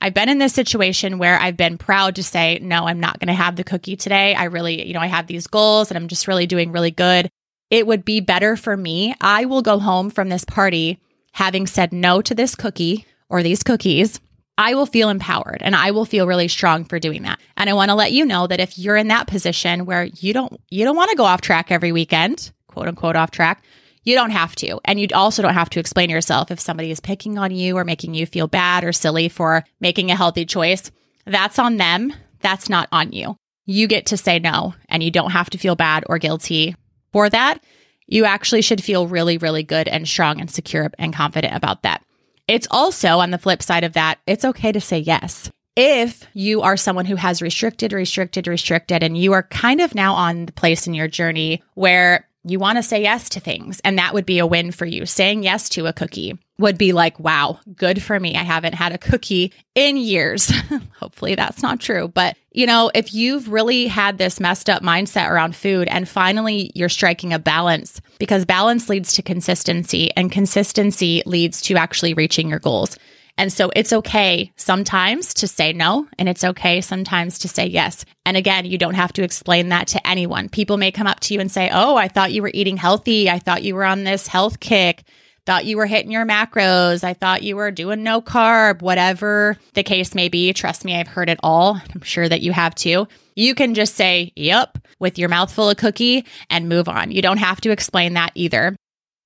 I've 0.00 0.14
been 0.14 0.28
in 0.28 0.38
this 0.38 0.54
situation 0.54 1.18
where 1.18 1.38
I've 1.38 1.56
been 1.56 1.78
proud 1.78 2.16
to 2.16 2.24
say, 2.24 2.58
no, 2.62 2.86
I'm 2.86 3.00
not 3.00 3.20
going 3.20 3.28
to 3.28 3.34
have 3.34 3.56
the 3.56 3.64
cookie 3.64 3.96
today. 3.96 4.34
I 4.34 4.44
really, 4.44 4.86
you 4.86 4.94
know, 4.94 5.00
I 5.00 5.06
have 5.06 5.26
these 5.26 5.46
goals 5.46 5.90
and 5.90 5.98
I'm 5.98 6.08
just 6.08 6.26
really 6.26 6.46
doing 6.46 6.72
really 6.72 6.90
good. 6.90 7.30
It 7.68 7.86
would 7.86 8.04
be 8.04 8.20
better 8.20 8.56
for 8.56 8.76
me. 8.76 9.14
I 9.20 9.44
will 9.44 9.62
go 9.62 9.78
home 9.78 10.10
from 10.10 10.28
this 10.28 10.44
party 10.44 10.98
having 11.32 11.66
said 11.66 11.92
no 11.92 12.20
to 12.22 12.34
this 12.34 12.54
cookie 12.54 13.06
or 13.28 13.42
these 13.42 13.62
cookies 13.62 14.20
I 14.60 14.74
will 14.74 14.84
feel 14.84 15.08
empowered 15.08 15.62
and 15.62 15.74
I 15.74 15.90
will 15.90 16.04
feel 16.04 16.26
really 16.26 16.46
strong 16.46 16.84
for 16.84 16.98
doing 16.98 17.22
that. 17.22 17.40
And 17.56 17.70
I 17.70 17.72
want 17.72 17.88
to 17.88 17.94
let 17.94 18.12
you 18.12 18.26
know 18.26 18.46
that 18.46 18.60
if 18.60 18.78
you're 18.78 18.98
in 18.98 19.08
that 19.08 19.26
position 19.26 19.86
where 19.86 20.04
you 20.04 20.34
don't 20.34 20.60
you 20.68 20.84
don't 20.84 20.96
want 20.96 21.10
to 21.10 21.16
go 21.16 21.24
off 21.24 21.40
track 21.40 21.70
every 21.70 21.92
weekend, 21.92 22.52
quote 22.66 22.86
unquote 22.86 23.16
off 23.16 23.30
track, 23.30 23.64
you 24.04 24.14
don't 24.14 24.32
have 24.32 24.54
to. 24.56 24.78
And 24.84 25.00
you 25.00 25.08
also 25.14 25.40
don't 25.40 25.54
have 25.54 25.70
to 25.70 25.80
explain 25.80 26.10
yourself 26.10 26.50
if 26.50 26.60
somebody 26.60 26.90
is 26.90 27.00
picking 27.00 27.38
on 27.38 27.52
you 27.52 27.78
or 27.78 27.84
making 27.84 28.12
you 28.12 28.26
feel 28.26 28.48
bad 28.48 28.84
or 28.84 28.92
silly 28.92 29.30
for 29.30 29.64
making 29.80 30.10
a 30.10 30.16
healthy 30.16 30.44
choice. 30.44 30.90
That's 31.24 31.58
on 31.58 31.78
them. 31.78 32.12
That's 32.40 32.68
not 32.68 32.86
on 32.92 33.12
you. 33.12 33.36
You 33.64 33.86
get 33.86 34.04
to 34.06 34.18
say 34.18 34.40
no 34.40 34.74
and 34.90 35.02
you 35.02 35.10
don't 35.10 35.30
have 35.30 35.48
to 35.50 35.58
feel 35.58 35.74
bad 35.74 36.04
or 36.06 36.18
guilty 36.18 36.76
for 37.14 37.30
that. 37.30 37.64
You 38.10 38.24
actually 38.24 38.60
should 38.60 38.82
feel 38.82 39.06
really, 39.06 39.38
really 39.38 39.62
good 39.62 39.88
and 39.88 40.06
strong 40.06 40.40
and 40.40 40.50
secure 40.50 40.90
and 40.98 41.14
confident 41.14 41.54
about 41.54 41.82
that. 41.84 42.02
It's 42.48 42.66
also 42.70 43.20
on 43.20 43.30
the 43.30 43.38
flip 43.38 43.62
side 43.62 43.84
of 43.84 43.92
that, 43.92 44.18
it's 44.26 44.44
okay 44.44 44.72
to 44.72 44.80
say 44.80 44.98
yes. 44.98 45.50
If 45.76 46.26
you 46.34 46.62
are 46.62 46.76
someone 46.76 47.06
who 47.06 47.14
has 47.14 47.40
restricted, 47.40 47.92
restricted, 47.92 48.48
restricted, 48.48 49.04
and 49.04 49.16
you 49.16 49.32
are 49.32 49.44
kind 49.44 49.80
of 49.80 49.94
now 49.94 50.14
on 50.14 50.46
the 50.46 50.52
place 50.52 50.88
in 50.88 50.94
your 50.94 51.06
journey 51.06 51.62
where 51.74 52.28
you 52.42 52.58
want 52.58 52.76
to 52.78 52.82
say 52.82 53.00
yes 53.00 53.28
to 53.30 53.40
things, 53.40 53.80
and 53.84 53.98
that 53.98 54.12
would 54.12 54.26
be 54.26 54.40
a 54.40 54.46
win 54.46 54.72
for 54.72 54.86
you. 54.86 55.06
Saying 55.06 55.44
yes 55.44 55.68
to 55.70 55.86
a 55.86 55.92
cookie 55.92 56.36
would 56.60 56.78
be 56.78 56.92
like, 56.92 57.18
wow, 57.18 57.58
good 57.74 58.02
for 58.02 58.20
me. 58.20 58.36
I 58.36 58.42
haven't 58.42 58.74
had 58.74 58.92
a 58.92 58.98
cookie 58.98 59.52
in 59.74 59.96
years. 59.96 60.52
Hopefully 60.98 61.34
that's 61.34 61.62
not 61.62 61.80
true. 61.80 62.06
But, 62.08 62.36
you 62.52 62.66
know, 62.66 62.90
if 62.94 63.14
you've 63.14 63.48
really 63.48 63.86
had 63.86 64.18
this 64.18 64.38
messed 64.38 64.68
up 64.68 64.82
mindset 64.82 65.28
around 65.28 65.56
food 65.56 65.88
and 65.88 66.08
finally 66.08 66.70
you're 66.74 66.88
striking 66.88 67.32
a 67.32 67.38
balance, 67.38 68.00
because 68.18 68.44
balance 68.44 68.88
leads 68.88 69.14
to 69.14 69.22
consistency 69.22 70.10
and 70.16 70.30
consistency 70.30 71.22
leads 71.26 71.62
to 71.62 71.76
actually 71.76 72.14
reaching 72.14 72.48
your 72.48 72.58
goals. 72.58 72.98
And 73.38 73.50
so 73.50 73.70
it's 73.74 73.92
okay 73.94 74.52
sometimes 74.56 75.32
to 75.34 75.48
say 75.48 75.72
no, 75.72 76.06
and 76.18 76.28
it's 76.28 76.44
okay 76.44 76.82
sometimes 76.82 77.38
to 77.38 77.48
say 77.48 77.64
yes. 77.64 78.04
And 78.26 78.36
again, 78.36 78.66
you 78.66 78.76
don't 78.76 78.94
have 78.94 79.14
to 79.14 79.22
explain 79.22 79.70
that 79.70 79.86
to 79.88 80.06
anyone. 80.06 80.50
People 80.50 80.76
may 80.76 80.92
come 80.92 81.06
up 81.06 81.20
to 81.20 81.32
you 81.32 81.40
and 81.40 81.50
say, 81.50 81.70
Oh, 81.72 81.96
I 81.96 82.08
thought 82.08 82.32
you 82.32 82.42
were 82.42 82.50
eating 82.52 82.76
healthy. 82.76 83.30
I 83.30 83.38
thought 83.38 83.62
you 83.62 83.74
were 83.74 83.84
on 83.84 84.04
this 84.04 84.26
health 84.26 84.60
kick 84.60 85.04
thought 85.46 85.64
you 85.64 85.76
were 85.76 85.86
hitting 85.86 86.12
your 86.12 86.26
macros. 86.26 87.04
I 87.04 87.14
thought 87.14 87.42
you 87.42 87.56
were 87.56 87.70
doing 87.70 88.02
no 88.02 88.20
carb, 88.20 88.82
whatever 88.82 89.56
the 89.74 89.82
case 89.82 90.14
may 90.14 90.28
be. 90.28 90.52
Trust 90.52 90.84
me, 90.84 90.96
I've 90.96 91.08
heard 91.08 91.28
it 91.28 91.40
all. 91.42 91.80
I'm 91.94 92.02
sure 92.02 92.28
that 92.28 92.42
you 92.42 92.52
have 92.52 92.74
too. 92.74 93.08
You 93.34 93.54
can 93.54 93.74
just 93.74 93.94
say, 93.94 94.32
yep, 94.36 94.78
with 94.98 95.18
your 95.18 95.28
mouth 95.28 95.52
full 95.52 95.70
of 95.70 95.76
cookie 95.76 96.26
and 96.48 96.68
move 96.68 96.88
on. 96.88 97.10
You 97.10 97.22
don't 97.22 97.38
have 97.38 97.60
to 97.62 97.70
explain 97.70 98.14
that 98.14 98.32
either. 98.34 98.76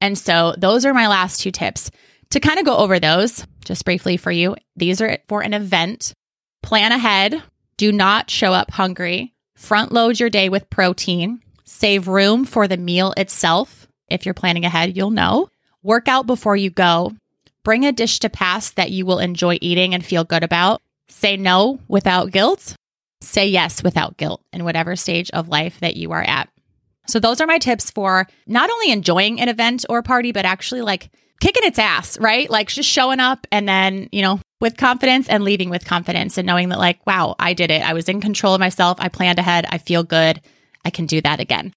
And 0.01 0.17
so 0.19 0.55
those 0.59 0.85
are 0.85 0.95
my 0.95 1.09
last 1.09 1.41
two 1.41 1.51
tips. 1.51 1.91
To 2.31 2.41
kind 2.41 2.59
of 2.59 2.65
go 2.65 2.77
over 2.77 2.99
those 2.99 3.47
just 3.65 3.85
briefly 3.85 4.17
for 4.17 4.31
you, 4.31 4.57
these 4.77 5.01
are 5.01 5.19
for 5.29 5.43
an 5.43 5.55
event. 5.55 6.13
Plan 6.63 6.93
ahead. 6.93 7.43
Do 7.77 7.93
not 7.93 8.31
show 8.31 8.53
up 8.53 8.71
hungry. 8.71 9.35
Front 9.57 9.93
load 9.93 10.19
your 10.21 10.31
day 10.31 10.49
with 10.49 10.71
protein. 10.71 11.41
Save 11.65 12.09
room 12.09 12.45
for 12.45 12.69
the 12.69 12.77
meal 12.77 13.15
itself. 13.17 13.87
If 14.09 14.27
you're 14.27 14.35
planning 14.35 14.65
ahead, 14.65 14.97
you'll 14.97 15.11
know. 15.11 15.49
Work 15.85 16.09
out 16.09 16.27
before 16.27 16.57
you 16.57 16.71
go. 16.71 17.13
Bring 17.63 17.85
a 17.85 17.93
dish 17.93 18.19
to 18.21 18.31
pass 18.31 18.71
that 18.71 18.91
you 18.91 19.05
will 19.05 19.19
enjoy 19.19 19.59
eating 19.61 19.93
and 19.93 20.03
feel 20.03 20.25
good 20.25 20.43
about. 20.43 20.81
Say 21.09 21.37
no 21.37 21.79
without 21.89 22.31
guilt. 22.31 22.75
Say 23.21 23.49
yes 23.49 23.83
without 23.83 24.17
guilt 24.17 24.41
in 24.51 24.65
whatever 24.65 24.97
stage 24.97 25.31
of 25.33 25.49
life 25.49 25.79
that 25.81 25.97
you 25.97 26.13
are 26.13 26.23
at. 26.23 26.49
So, 27.07 27.21
those 27.21 27.43
are 27.43 27.47
my 27.47 27.59
tips 27.59 27.91
for 27.91 28.27
not 28.47 28.71
only 28.71 28.93
enjoying 28.93 29.43
an 29.43 29.51
event 29.51 29.85
or 29.91 30.03
party, 30.03 30.33
but 30.33 30.47
actually 30.47 30.81
like 30.81 31.11
kicking 31.43 31.65
its 31.65 31.79
ass, 31.79 32.19
right? 32.19 32.49
Like 32.49 32.69
just 32.69 32.89
showing 32.89 33.21
up 33.21 33.47
and 33.53 33.69
then, 33.69 34.09
you 34.11 34.23
know, 34.23 34.41
with 34.63 34.79
confidence 34.79 35.29
and 35.29 35.45
leaving 35.45 35.69
with 35.69 35.85
confidence 35.85 36.39
and 36.39 36.47
knowing 36.47 36.71
that, 36.71 36.79
like, 36.79 37.07
wow, 37.07 37.37
I 37.39 37.53
did 37.53 37.71
it. 37.71 37.83
I 37.83 37.93
was 37.93 38.09
in 38.09 38.23
control 38.23 38.55
of 38.55 38.61
myself. 38.61 38.97
I 39.01 39.09
planned 39.11 39.39
ahead. 39.39 39.67
I 39.69 39.77
feel 39.77 40.03
good. 40.03 40.41
I 40.83 40.89
can 40.89 41.05
do 41.05 41.21
that 41.21 41.41
again. 41.41 41.75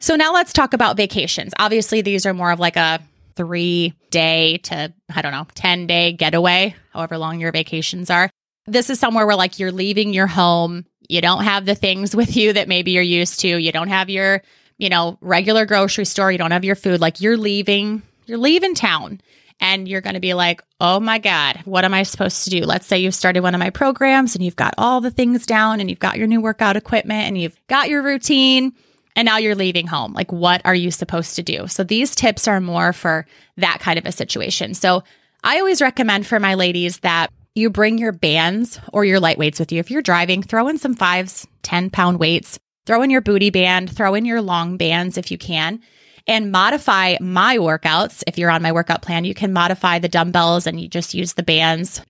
So, 0.00 0.16
now 0.16 0.34
let's 0.34 0.52
talk 0.52 0.74
about 0.74 0.98
vacations. 0.98 1.54
Obviously, 1.58 2.02
these 2.02 2.26
are 2.26 2.34
more 2.34 2.50
of 2.50 2.60
like 2.60 2.76
a 2.76 3.00
three 3.38 3.94
day 4.10 4.58
to, 4.64 4.92
I 5.14 5.22
don't 5.22 5.30
know, 5.30 5.46
10 5.54 5.86
day 5.86 6.12
getaway, 6.12 6.74
however 6.92 7.16
long 7.18 7.38
your 7.38 7.52
vacations 7.52 8.10
are. 8.10 8.28
This 8.66 8.90
is 8.90 8.98
somewhere 8.98 9.26
where 9.26 9.36
like 9.36 9.60
you're 9.60 9.70
leaving 9.70 10.12
your 10.12 10.26
home. 10.26 10.84
You 11.08 11.20
don't 11.20 11.44
have 11.44 11.64
the 11.64 11.76
things 11.76 12.16
with 12.16 12.36
you 12.36 12.52
that 12.52 12.66
maybe 12.66 12.90
you're 12.90 13.02
used 13.02 13.38
to. 13.40 13.48
You 13.48 13.70
don't 13.70 13.88
have 13.88 14.10
your, 14.10 14.42
you 14.76 14.88
know, 14.88 15.18
regular 15.20 15.66
grocery 15.66 16.04
store. 16.04 16.32
You 16.32 16.38
don't 16.38 16.50
have 16.50 16.64
your 16.64 16.74
food. 16.74 17.00
Like 17.00 17.20
you're 17.20 17.36
leaving, 17.36 18.02
you're 18.26 18.38
leaving 18.38 18.74
town 18.74 19.20
and 19.60 19.86
you're 19.86 20.00
going 20.00 20.14
to 20.14 20.20
be 20.20 20.34
like, 20.34 20.60
oh 20.80 20.98
my 20.98 21.18
God, 21.18 21.62
what 21.64 21.84
am 21.84 21.94
I 21.94 22.02
supposed 22.02 22.42
to 22.44 22.50
do? 22.50 22.64
Let's 22.64 22.88
say 22.88 22.98
you've 22.98 23.14
started 23.14 23.42
one 23.42 23.54
of 23.54 23.60
my 23.60 23.70
programs 23.70 24.34
and 24.34 24.44
you've 24.44 24.56
got 24.56 24.74
all 24.76 25.00
the 25.00 25.12
things 25.12 25.46
down 25.46 25.78
and 25.78 25.88
you've 25.88 26.00
got 26.00 26.18
your 26.18 26.26
new 26.26 26.40
workout 26.40 26.76
equipment 26.76 27.28
and 27.28 27.38
you've 27.38 27.56
got 27.68 27.88
your 27.88 28.02
routine 28.02 28.72
and 29.18 29.26
now 29.26 29.36
you're 29.36 29.56
leaving 29.56 29.88
home. 29.88 30.12
Like, 30.12 30.30
what 30.30 30.62
are 30.64 30.76
you 30.76 30.92
supposed 30.92 31.34
to 31.36 31.42
do? 31.42 31.66
So, 31.66 31.82
these 31.82 32.14
tips 32.14 32.46
are 32.46 32.60
more 32.60 32.92
for 32.92 33.26
that 33.56 33.80
kind 33.80 33.98
of 33.98 34.06
a 34.06 34.12
situation. 34.12 34.74
So, 34.74 35.02
I 35.42 35.58
always 35.58 35.82
recommend 35.82 36.24
for 36.24 36.38
my 36.38 36.54
ladies 36.54 37.00
that 37.00 37.32
you 37.56 37.68
bring 37.68 37.98
your 37.98 38.12
bands 38.12 38.78
or 38.92 39.04
your 39.04 39.18
light 39.18 39.36
weights 39.36 39.58
with 39.58 39.72
you. 39.72 39.80
If 39.80 39.90
you're 39.90 40.02
driving, 40.02 40.44
throw 40.44 40.68
in 40.68 40.78
some 40.78 40.94
fives, 40.94 41.48
10 41.64 41.90
pound 41.90 42.20
weights, 42.20 42.60
throw 42.86 43.02
in 43.02 43.10
your 43.10 43.20
booty 43.20 43.50
band, 43.50 43.90
throw 43.90 44.14
in 44.14 44.24
your 44.24 44.40
long 44.40 44.76
bands 44.76 45.18
if 45.18 45.32
you 45.32 45.38
can, 45.38 45.80
and 46.28 46.52
modify 46.52 47.16
my 47.20 47.56
workouts. 47.58 48.22
If 48.28 48.38
you're 48.38 48.52
on 48.52 48.62
my 48.62 48.70
workout 48.70 49.02
plan, 49.02 49.24
you 49.24 49.34
can 49.34 49.52
modify 49.52 49.98
the 49.98 50.08
dumbbells 50.08 50.68
and 50.68 50.80
you 50.80 50.86
just 50.86 51.12
use 51.12 51.32
the 51.32 51.42
bands. 51.42 52.02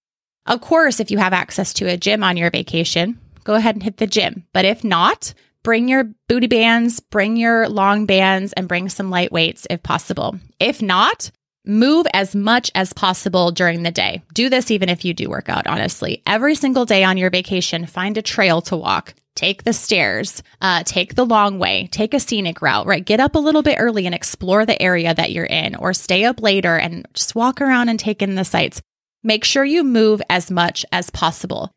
Of 0.44 0.60
course, 0.60 1.00
if 1.00 1.10
you 1.10 1.16
have 1.16 1.32
access 1.32 1.72
to 1.74 1.86
a 1.86 1.96
gym 1.96 2.22
on 2.22 2.36
your 2.36 2.50
vacation, 2.50 3.18
go 3.44 3.54
ahead 3.54 3.76
and 3.76 3.82
hit 3.82 3.96
the 3.96 4.06
gym. 4.06 4.44
But 4.52 4.66
if 4.66 4.84
not, 4.84 5.32
bring 5.68 5.86
your 5.86 6.04
booty 6.28 6.46
bands, 6.46 6.98
bring 6.98 7.36
your 7.36 7.68
long 7.68 8.06
bands, 8.06 8.54
and 8.54 8.66
bring 8.66 8.88
some 8.88 9.10
light 9.10 9.30
weights 9.30 9.66
if 9.68 9.82
possible. 9.82 10.34
If 10.58 10.80
not, 10.80 11.30
move 11.66 12.06
as 12.14 12.34
much 12.34 12.70
as 12.74 12.94
possible 12.94 13.50
during 13.50 13.82
the 13.82 13.90
day. 13.90 14.22
Do 14.32 14.48
this 14.48 14.70
even 14.70 14.88
if 14.88 15.04
you 15.04 15.12
do 15.12 15.28
work 15.28 15.50
out, 15.50 15.66
honestly. 15.66 16.22
Every 16.26 16.54
single 16.54 16.86
day 16.86 17.04
on 17.04 17.18
your 17.18 17.28
vacation, 17.28 17.84
find 17.84 18.16
a 18.16 18.22
trail 18.22 18.62
to 18.62 18.78
walk. 18.78 19.12
take 19.38 19.62
the 19.62 19.72
stairs, 19.72 20.42
uh, 20.60 20.82
take 20.84 21.14
the 21.14 21.24
long 21.26 21.58
way, 21.58 21.88
take 21.92 22.12
a 22.12 22.18
scenic 22.18 22.60
route, 22.60 22.86
right? 22.86 23.04
Get 23.04 23.20
up 23.20 23.36
a 23.36 23.38
little 23.38 23.62
bit 23.62 23.76
early 23.78 24.04
and 24.04 24.14
explore 24.14 24.66
the 24.66 24.80
area 24.82 25.14
that 25.14 25.32
you're 25.32 25.44
in, 25.44 25.76
or 25.76 25.92
stay 25.94 26.24
up 26.24 26.42
later 26.42 26.76
and 26.76 27.06
just 27.14 27.36
walk 27.36 27.60
around 27.60 27.88
and 27.88 28.00
take 28.00 28.20
in 28.20 28.34
the 28.34 28.44
sights. 28.44 28.80
Make 29.22 29.44
sure 29.44 29.64
you 29.64 29.84
move 29.84 30.20
as 30.28 30.50
much 30.50 30.84
as 30.90 31.10
possible. 31.10 31.70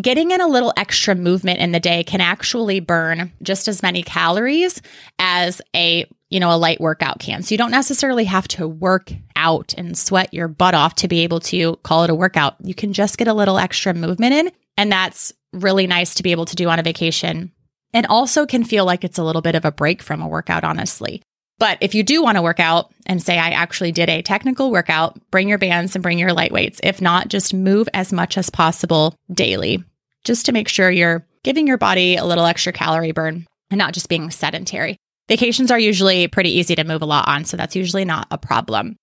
Getting 0.00 0.30
in 0.30 0.40
a 0.40 0.46
little 0.46 0.72
extra 0.76 1.14
movement 1.14 1.58
in 1.58 1.72
the 1.72 1.80
day 1.80 2.04
can 2.04 2.20
actually 2.20 2.78
burn 2.78 3.32
just 3.42 3.66
as 3.66 3.82
many 3.82 4.02
calories 4.02 4.80
as 5.18 5.60
a 5.74 6.06
you 6.30 6.40
know, 6.40 6.54
a 6.54 6.58
light 6.58 6.80
workout 6.80 7.20
can. 7.20 7.42
So 7.42 7.54
you 7.54 7.58
don't 7.58 7.70
necessarily 7.70 8.24
have 8.24 8.46
to 8.48 8.68
work 8.68 9.12
out 9.34 9.72
and 9.78 9.96
sweat 9.96 10.34
your 10.34 10.46
butt 10.46 10.74
off 10.74 10.94
to 10.96 11.08
be 11.08 11.20
able 11.20 11.40
to 11.40 11.76
call 11.76 12.04
it 12.04 12.10
a 12.10 12.14
workout. 12.14 12.56
You 12.62 12.74
can 12.74 12.92
just 12.92 13.16
get 13.16 13.28
a 13.28 13.34
little 13.34 13.58
extra 13.58 13.94
movement 13.94 14.34
in. 14.34 14.50
And 14.76 14.92
that's 14.92 15.32
really 15.52 15.86
nice 15.86 16.14
to 16.14 16.22
be 16.22 16.32
able 16.32 16.44
to 16.44 16.56
do 16.56 16.68
on 16.68 16.78
a 16.78 16.82
vacation. 16.82 17.50
And 17.94 18.06
also 18.06 18.44
can 18.44 18.64
feel 18.64 18.84
like 18.84 19.04
it's 19.04 19.16
a 19.16 19.24
little 19.24 19.40
bit 19.40 19.54
of 19.54 19.64
a 19.64 19.72
break 19.72 20.02
from 20.02 20.20
a 20.20 20.28
workout, 20.28 20.64
honestly. 20.64 21.22
But 21.58 21.78
if 21.80 21.94
you 21.94 22.02
do 22.02 22.22
want 22.22 22.36
to 22.36 22.42
work 22.42 22.60
out 22.60 22.92
and 23.06 23.22
say, 23.22 23.38
I 23.38 23.50
actually 23.50 23.92
did 23.92 24.08
a 24.08 24.22
technical 24.22 24.70
workout, 24.70 25.18
bring 25.30 25.48
your 25.48 25.58
bands 25.58 25.96
and 25.96 26.02
bring 26.02 26.18
your 26.18 26.32
light 26.32 26.52
weights. 26.52 26.80
If 26.82 27.00
not, 27.00 27.28
just 27.28 27.52
move 27.52 27.88
as 27.94 28.12
much 28.12 28.38
as 28.38 28.48
possible 28.48 29.16
daily, 29.32 29.82
just 30.24 30.46
to 30.46 30.52
make 30.52 30.68
sure 30.68 30.90
you're 30.90 31.26
giving 31.42 31.66
your 31.66 31.78
body 31.78 32.16
a 32.16 32.24
little 32.24 32.44
extra 32.44 32.72
calorie 32.72 33.12
burn 33.12 33.46
and 33.70 33.78
not 33.78 33.92
just 33.92 34.08
being 34.08 34.30
sedentary. 34.30 34.96
Vacations 35.28 35.70
are 35.70 35.78
usually 35.78 36.28
pretty 36.28 36.50
easy 36.50 36.74
to 36.74 36.84
move 36.84 37.02
a 37.02 37.06
lot 37.06 37.28
on, 37.28 37.44
so 37.44 37.56
that's 37.56 37.76
usually 37.76 38.04
not 38.04 38.28
a 38.30 38.38
problem. 38.38 38.96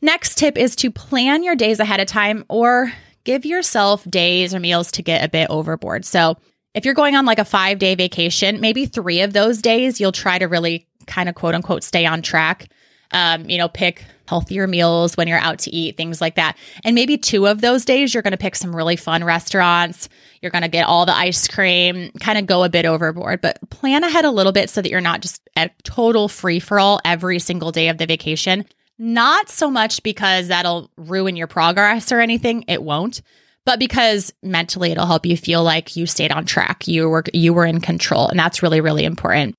Next 0.00 0.36
tip 0.36 0.58
is 0.58 0.76
to 0.76 0.90
plan 0.90 1.42
your 1.42 1.56
days 1.56 1.80
ahead 1.80 2.00
of 2.00 2.06
time 2.06 2.44
or 2.48 2.92
give 3.24 3.46
yourself 3.46 4.08
days 4.08 4.54
or 4.54 4.60
meals 4.60 4.92
to 4.92 5.02
get 5.02 5.24
a 5.24 5.30
bit 5.30 5.48
overboard. 5.50 6.04
So, 6.04 6.36
if 6.74 6.84
you're 6.84 6.94
going 6.94 7.14
on 7.14 7.24
like 7.24 7.38
a 7.38 7.44
five 7.44 7.78
day 7.78 7.94
vacation, 7.94 8.60
maybe 8.60 8.86
three 8.86 9.20
of 9.20 9.32
those 9.32 9.62
days 9.62 10.00
you'll 10.00 10.12
try 10.12 10.38
to 10.38 10.46
really 10.46 10.88
kind 11.06 11.28
of 11.28 11.34
quote 11.34 11.54
unquote 11.54 11.84
stay 11.84 12.06
on 12.06 12.22
track. 12.22 12.68
Um, 13.12 13.48
you 13.48 13.58
know, 13.58 13.68
pick 13.68 14.04
healthier 14.26 14.66
meals 14.66 15.16
when 15.16 15.28
you're 15.28 15.38
out 15.38 15.58
to 15.60 15.70
eat, 15.70 15.96
things 15.96 16.20
like 16.20 16.34
that. 16.36 16.56
And 16.82 16.94
maybe 16.94 17.16
two 17.16 17.46
of 17.46 17.60
those 17.60 17.84
days, 17.84 18.12
you're 18.12 18.22
going 18.22 18.32
to 18.32 18.38
pick 18.38 18.56
some 18.56 18.74
really 18.74 18.96
fun 18.96 19.22
restaurants. 19.22 20.08
You're 20.40 20.50
going 20.50 20.62
to 20.62 20.68
get 20.68 20.86
all 20.86 21.06
the 21.06 21.14
ice 21.14 21.46
cream, 21.46 22.10
kind 22.20 22.38
of 22.38 22.46
go 22.46 22.64
a 22.64 22.68
bit 22.68 22.86
overboard, 22.86 23.40
but 23.40 23.58
plan 23.70 24.02
ahead 24.02 24.24
a 24.24 24.30
little 24.30 24.52
bit 24.52 24.70
so 24.70 24.82
that 24.82 24.90
you're 24.90 25.00
not 25.00 25.20
just 25.20 25.48
at 25.56 25.82
total 25.84 26.28
free 26.28 26.58
for 26.58 26.80
all 26.80 27.00
every 27.04 27.38
single 27.38 27.70
day 27.70 27.88
of 27.88 27.98
the 27.98 28.06
vacation. 28.06 28.64
Not 28.98 29.48
so 29.48 29.70
much 29.70 30.02
because 30.02 30.48
that'll 30.48 30.90
ruin 30.96 31.36
your 31.36 31.48
progress 31.48 32.12
or 32.12 32.20
anything, 32.20 32.64
it 32.68 32.82
won't, 32.82 33.22
but 33.66 33.78
because 33.78 34.32
mentally 34.42 34.92
it'll 34.92 35.06
help 35.06 35.26
you 35.26 35.36
feel 35.36 35.64
like 35.64 35.96
you 35.96 36.06
stayed 36.06 36.30
on 36.30 36.46
track, 36.46 36.86
you 36.86 37.08
were 37.08 37.24
you 37.32 37.52
were 37.52 37.66
in 37.66 37.80
control, 37.80 38.28
and 38.28 38.38
that's 38.38 38.62
really 38.62 38.80
really 38.80 39.04
important. 39.04 39.56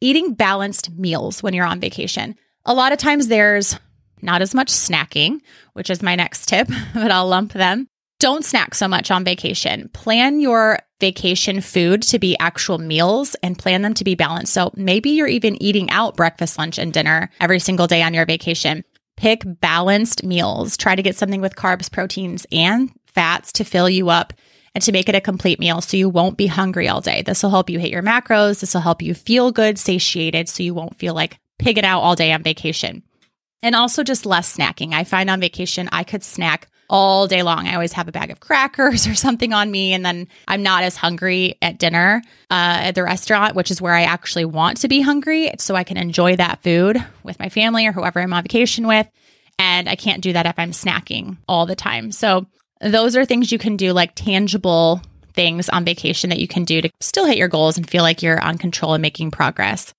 Eating 0.00 0.34
balanced 0.34 0.90
meals 0.90 1.42
when 1.42 1.54
you're 1.54 1.66
on 1.66 1.80
vacation. 1.80 2.34
A 2.64 2.74
lot 2.74 2.92
of 2.92 2.98
times 2.98 3.28
there's 3.28 3.78
not 4.20 4.42
as 4.42 4.54
much 4.54 4.68
snacking, 4.68 5.40
which 5.72 5.88
is 5.88 6.02
my 6.02 6.14
next 6.14 6.48
tip, 6.48 6.68
but 6.94 7.10
I'll 7.10 7.28
lump 7.28 7.52
them. 7.52 7.88
Don't 8.18 8.44
snack 8.44 8.74
so 8.74 8.88
much 8.88 9.10
on 9.10 9.24
vacation. 9.24 9.88
Plan 9.92 10.40
your 10.40 10.78
vacation 11.00 11.60
food 11.60 12.02
to 12.02 12.18
be 12.18 12.36
actual 12.38 12.78
meals 12.78 13.36
and 13.42 13.58
plan 13.58 13.82
them 13.82 13.92
to 13.94 14.04
be 14.04 14.14
balanced. 14.14 14.54
So 14.54 14.72
maybe 14.74 15.10
you're 15.10 15.26
even 15.26 15.62
eating 15.62 15.90
out 15.90 16.16
breakfast, 16.16 16.58
lunch, 16.58 16.78
and 16.78 16.92
dinner 16.92 17.30
every 17.40 17.58
single 17.58 17.86
day 17.86 18.02
on 18.02 18.14
your 18.14 18.24
vacation. 18.24 18.84
Pick 19.16 19.42
balanced 19.44 20.24
meals. 20.24 20.76
Try 20.76 20.94
to 20.94 21.02
get 21.02 21.16
something 21.16 21.42
with 21.42 21.56
carbs, 21.56 21.90
proteins, 21.90 22.46
and 22.50 22.90
fats 23.06 23.52
to 23.52 23.64
fill 23.64 23.88
you 23.88 24.08
up 24.08 24.32
and 24.76 24.82
to 24.82 24.92
make 24.92 25.08
it 25.08 25.14
a 25.14 25.22
complete 25.22 25.58
meal 25.58 25.80
so 25.80 25.96
you 25.96 26.06
won't 26.06 26.36
be 26.36 26.46
hungry 26.46 26.86
all 26.86 27.00
day. 27.00 27.22
This 27.22 27.42
will 27.42 27.48
help 27.48 27.70
you 27.70 27.78
hit 27.78 27.90
your 27.90 28.02
macros. 28.02 28.60
This 28.60 28.74
will 28.74 28.82
help 28.82 29.00
you 29.00 29.14
feel 29.14 29.50
good, 29.50 29.78
satiated, 29.78 30.50
so 30.50 30.62
you 30.62 30.74
won't 30.74 30.98
feel 30.98 31.14
like 31.14 31.38
pigging 31.58 31.86
out 31.86 32.02
all 32.02 32.14
day 32.14 32.30
on 32.30 32.42
vacation. 32.42 33.02
And 33.62 33.74
also 33.74 34.02
just 34.02 34.26
less 34.26 34.54
snacking. 34.54 34.92
I 34.92 35.04
find 35.04 35.30
on 35.30 35.40
vacation, 35.40 35.88
I 35.92 36.04
could 36.04 36.22
snack 36.22 36.68
all 36.90 37.26
day 37.26 37.42
long. 37.42 37.66
I 37.66 37.72
always 37.72 37.94
have 37.94 38.06
a 38.06 38.12
bag 38.12 38.30
of 38.30 38.40
crackers 38.40 39.06
or 39.08 39.14
something 39.14 39.54
on 39.54 39.70
me. 39.70 39.94
And 39.94 40.04
then 40.04 40.28
I'm 40.46 40.62
not 40.62 40.82
as 40.82 40.94
hungry 40.94 41.56
at 41.62 41.78
dinner 41.78 42.20
uh, 42.50 42.84
at 42.84 42.94
the 42.94 43.02
restaurant, 43.02 43.56
which 43.56 43.70
is 43.70 43.80
where 43.80 43.94
I 43.94 44.02
actually 44.02 44.44
want 44.44 44.82
to 44.82 44.88
be 44.88 45.00
hungry. 45.00 45.50
So 45.58 45.74
I 45.74 45.84
can 45.84 45.96
enjoy 45.96 46.36
that 46.36 46.62
food 46.62 47.02
with 47.22 47.38
my 47.38 47.48
family 47.48 47.86
or 47.86 47.92
whoever 47.92 48.20
I'm 48.20 48.34
on 48.34 48.42
vacation 48.42 48.86
with. 48.86 49.08
And 49.58 49.88
I 49.88 49.96
can't 49.96 50.22
do 50.22 50.34
that 50.34 50.44
if 50.44 50.58
I'm 50.58 50.72
snacking 50.72 51.38
all 51.48 51.64
the 51.64 51.74
time. 51.74 52.12
So 52.12 52.46
those 52.80 53.16
are 53.16 53.24
things 53.24 53.52
you 53.52 53.58
can 53.58 53.76
do, 53.76 53.92
like 53.92 54.14
tangible 54.14 55.00
things 55.34 55.68
on 55.68 55.84
vacation 55.84 56.30
that 56.30 56.40
you 56.40 56.48
can 56.48 56.64
do 56.64 56.80
to 56.80 56.90
still 57.00 57.26
hit 57.26 57.36
your 57.36 57.48
goals 57.48 57.76
and 57.76 57.88
feel 57.88 58.02
like 58.02 58.22
you're 58.22 58.40
on 58.40 58.58
control 58.58 58.94
and 58.94 59.02
making 59.02 59.30
progress. 59.30 59.92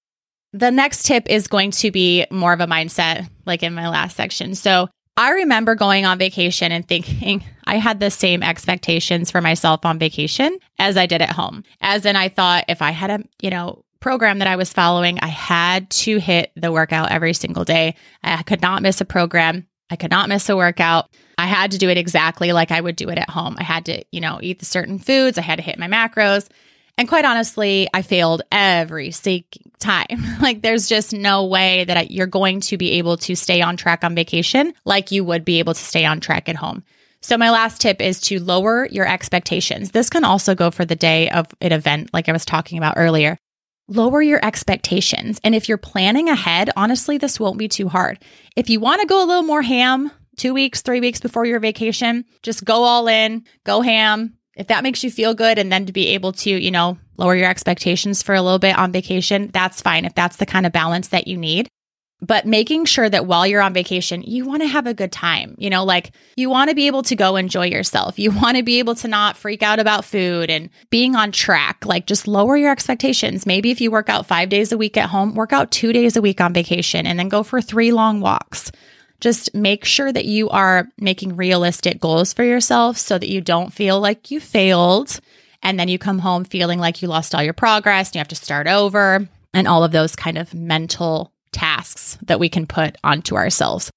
The 0.54 0.72
next 0.72 1.06
tip 1.06 1.30
is 1.30 1.48
going 1.48 1.72
to 1.72 1.92
be 1.92 2.26
more 2.32 2.54
of 2.54 2.62
a 2.62 2.68
mindset, 2.68 3.30
like 3.46 3.64
in 3.64 3.74
my 3.74 3.88
last 3.90 4.16
section. 4.16 4.56
So 4.56 4.90
I 5.16 5.32
remember 5.32 5.76
going 5.76 6.06
on 6.06 6.20
vacation 6.20 6.72
and 6.72 6.88
thinking 6.88 7.44
I 7.68 7.78
had 7.78 8.00
the 8.00 8.12
same 8.12 8.44
expectations 8.44 9.30
for 9.32 9.42
myself 9.42 9.86
on 9.86 10.00
vacation 10.00 10.58
as 10.80 10.96
I 10.98 11.06
did 11.06 11.22
at 11.22 11.32
home. 11.32 11.64
As 11.82 12.06
in, 12.06 12.16
I 12.16 12.30
thought 12.30 12.66
if 12.68 12.82
I 12.82 12.92
had 12.92 13.10
a, 13.10 13.24
you 13.42 13.50
know, 13.50 13.84
program 14.00 14.40
that 14.40 14.48
I 14.48 14.56
was 14.56 14.72
following, 14.72 15.20
I 15.20 15.28
had 15.28 15.90
to 15.90 16.20
hit 16.20 16.52
the 16.56 16.72
workout 16.72 17.12
every 17.12 17.34
single 17.34 17.66
day. 17.66 17.96
I 18.24 18.44
could 18.44 18.62
not 18.62 18.82
miss 18.82 19.02
a 19.02 19.06
program. 19.06 19.68
I 19.90 19.96
could 19.96 20.12
not 20.12 20.30
miss 20.30 20.50
a 20.50 20.56
workout. 20.56 21.10
I 21.38 21.46
had 21.46 21.72
to 21.72 21.78
do 21.78 21.90
it 21.90 21.98
exactly 21.98 22.52
like 22.52 22.72
I 22.72 22.82
would 22.82 22.96
do 22.96 23.10
it 23.10 23.18
at 23.18 23.30
home. 23.30 23.56
I 23.60 23.64
had 23.64 23.86
to, 23.86 24.04
you 24.12 24.22
know, 24.22 24.40
eat 24.42 24.60
the 24.60 24.66
certain 24.66 25.00
foods. 25.00 25.38
I 25.38 25.42
had 25.42 25.58
to 25.58 25.62
hit 25.62 25.78
my 25.78 25.88
macros. 25.88 26.50
And 26.98 27.08
quite 27.08 27.26
honestly, 27.26 27.88
I 27.94 28.02
failed 28.02 28.42
every 28.52 29.12
single 29.12 29.62
time. 29.80 30.24
like 30.42 30.62
there's 30.62 30.90
just 30.90 31.14
no 31.14 31.46
way 31.46 31.86
that 31.86 32.10
you're 32.10 32.26
going 32.26 32.62
to 32.62 32.78
be 32.78 32.94
able 32.94 33.18
to 33.18 33.36
stay 33.36 33.62
on 33.62 33.78
track 33.78 34.04
on 34.04 34.16
vacation 34.16 34.74
like 34.84 35.12
you 35.12 35.24
would 35.24 35.46
be 35.46 35.60
able 35.60 35.76
to 35.76 35.80
stay 35.80 36.06
on 36.06 36.20
track 36.20 36.50
at 36.50 36.56
home. 36.56 36.84
So 37.22 37.38
my 37.38 37.52
last 37.52 37.82
tip 37.82 38.02
is 38.02 38.22
to 38.22 38.40
lower 38.40 38.88
your 38.88 39.08
expectations. 39.08 39.92
This 39.92 40.10
can 40.10 40.24
also 40.24 40.56
go 40.56 40.72
for 40.72 40.86
the 40.86 40.96
day 40.96 41.30
of 41.30 41.48
an 41.62 41.72
event 41.72 42.12
like 42.14 42.30
I 42.30 42.32
was 42.32 42.46
talking 42.46 42.78
about 42.78 42.96
earlier. 42.98 43.38
Lower 43.88 44.22
your 44.22 44.44
expectations. 44.44 45.40
And 45.44 45.56
if 45.56 45.70
you're 45.70 45.78
planning 45.78 46.30
ahead, 46.30 46.70
honestly, 46.76 47.18
this 47.18 47.40
won't 47.40 47.58
be 47.58 47.68
too 47.68 47.90
hard. 47.90 48.20
If 48.56 48.70
you 48.70 48.80
want 48.80 49.02
to 49.02 49.08
go 49.08 49.24
a 49.24 49.26
little 49.26 49.44
more 49.44 49.62
ham, 49.62 50.12
two 50.38 50.54
weeks, 50.54 50.82
three 50.82 51.02
weeks 51.02 51.20
before 51.20 51.46
your 51.46 51.60
vacation, 51.60 52.26
just 52.44 52.64
go 52.64 52.84
all 52.84 53.08
in, 53.08 53.44
go 53.66 53.82
ham, 53.82 54.38
if 54.58 54.68
that 54.68 54.84
makes 54.84 55.04
you 55.04 55.12
feel 55.12 55.34
good 55.34 55.60
and 55.60 55.72
then 55.72 55.86
to 55.86 55.94
be 55.94 56.08
able 56.10 56.34
to, 56.34 56.50
you 56.50 56.72
know, 56.72 56.98
lower 57.18 57.36
your 57.36 57.50
expectations 57.50 58.24
for 58.24 58.34
a 58.36 58.42
little 58.42 58.60
bit 58.60 58.78
on 58.78 58.92
vacation, 58.92 59.50
that's 59.54 59.82
fine 59.82 60.06
if 60.06 60.16
that's 60.16 60.38
the 60.38 60.46
kind 60.46 60.66
of 60.66 60.72
balance 60.72 61.10
that 61.10 61.28
you 61.28 61.38
need. 61.38 61.70
But 62.20 62.48
making 62.48 62.86
sure 62.86 63.08
that 63.08 63.28
while 63.28 63.46
you're 63.46 63.62
on 63.62 63.76
vacation, 63.76 64.24
you 64.24 64.44
want 64.44 64.64
to 64.64 64.68
have 64.68 64.88
a 64.88 64.94
good 64.96 65.12
time. 65.12 65.54
You 65.60 65.70
know, 65.70 65.84
like 65.86 66.14
you 66.36 66.50
want 66.50 66.72
to 66.72 66.76
be 66.76 66.88
able 66.88 67.04
to 67.04 67.16
go 67.16 67.36
enjoy 67.36 67.68
yourself. 67.68 68.18
You 68.18 68.32
want 68.32 68.58
to 68.58 68.64
be 68.64 68.80
able 68.80 68.96
to 68.96 69.08
not 69.08 69.38
freak 69.38 69.62
out 69.62 69.78
about 69.78 70.04
food 70.04 70.50
and 70.50 70.72
being 70.90 71.16
on 71.16 71.32
track. 71.32 71.86
Like 71.86 72.08
just 72.08 72.28
lower 72.28 72.58
your 72.58 72.72
expectations. 72.72 73.46
Maybe 73.46 73.70
if 73.70 73.80
you 73.80 73.92
work 73.92 74.10
out 74.10 74.26
five 74.26 74.50
days 74.50 74.72
a 74.72 74.80
week 74.80 74.98
at 74.98 75.10
home, 75.10 75.36
work 75.36 75.54
out 75.54 75.70
two 75.70 75.94
days 75.94 76.18
a 76.18 76.22
week 76.22 76.42
on 76.42 76.54
vacation 76.54 77.06
and 77.06 77.20
then 77.20 77.30
go 77.30 77.44
for 77.44 77.62
three 77.62 77.92
long 77.92 78.20
walks 78.20 78.72
just 79.20 79.54
make 79.54 79.86
sure 79.86 80.12
that 80.12 80.26
you 80.26 80.50
are 80.50 80.88
making 80.98 81.36
realistic 81.36 82.00
goals 82.00 82.34
for 82.34 82.44
yourself 82.44 82.98
so 82.98 83.18
that 83.18 83.30
you 83.30 83.42
don't 83.42 83.74
feel 83.74 84.00
like 84.00 84.32
you 84.32 84.40
failed 84.40 85.20
and 85.64 85.80
then 85.80 85.88
you 85.88 85.98
come 85.98 86.20
home 86.20 86.44
feeling 86.44 86.80
like 86.80 87.02
you 87.02 87.08
lost 87.08 87.34
all 87.34 87.44
your 87.44 87.54
progress 87.54 88.10
and 88.10 88.16
you 88.16 88.20
have 88.20 88.28
to 88.28 88.36
start 88.36 88.68
over 88.68 89.28
and 89.54 89.68
all 89.68 89.84
of 89.84 89.92
those 89.92 90.16
kind 90.16 90.38
of 90.38 90.54
mental 90.54 91.34
tasks 91.52 92.18
that 92.24 92.40
we 92.40 92.50
can 92.50 92.68
put 92.68 92.96
onto 93.04 93.36
ourselves. 93.36 93.92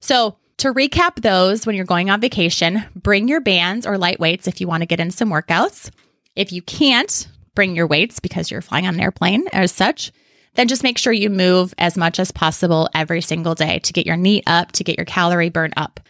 So, 0.00 0.36
to 0.58 0.72
recap 0.72 1.16
those 1.16 1.66
when 1.66 1.74
you're 1.74 1.84
going 1.84 2.08
on 2.08 2.20
vacation, 2.20 2.84
bring 2.94 3.26
your 3.26 3.40
bands 3.40 3.84
or 3.84 3.98
light 3.98 4.20
weights 4.20 4.46
if 4.46 4.60
you 4.60 4.68
want 4.68 4.82
to 4.82 4.86
get 4.86 5.00
in 5.00 5.10
some 5.10 5.30
workouts. 5.30 5.90
If 6.36 6.52
you 6.52 6.62
can't, 6.62 7.26
bring 7.56 7.74
your 7.74 7.88
weights 7.88 8.20
because 8.20 8.50
you're 8.50 8.62
flying 8.62 8.86
on 8.86 8.94
an 8.94 9.00
airplane 9.00 9.48
as 9.52 9.72
such 9.72 10.12
then 10.54 10.68
just 10.68 10.82
make 10.82 10.98
sure 10.98 11.12
you 11.12 11.30
move 11.30 11.72
as 11.78 11.96
much 11.96 12.18
as 12.18 12.30
possible 12.30 12.88
every 12.94 13.20
single 13.20 13.54
day 13.54 13.78
to 13.80 13.92
get 13.92 14.06
your 14.06 14.16
NEAT 14.16 14.44
up, 14.46 14.72
to 14.72 14.84
get 14.84 14.98
your 14.98 15.06
calorie 15.06 15.50
burn 15.50 15.72
up. 15.76 16.00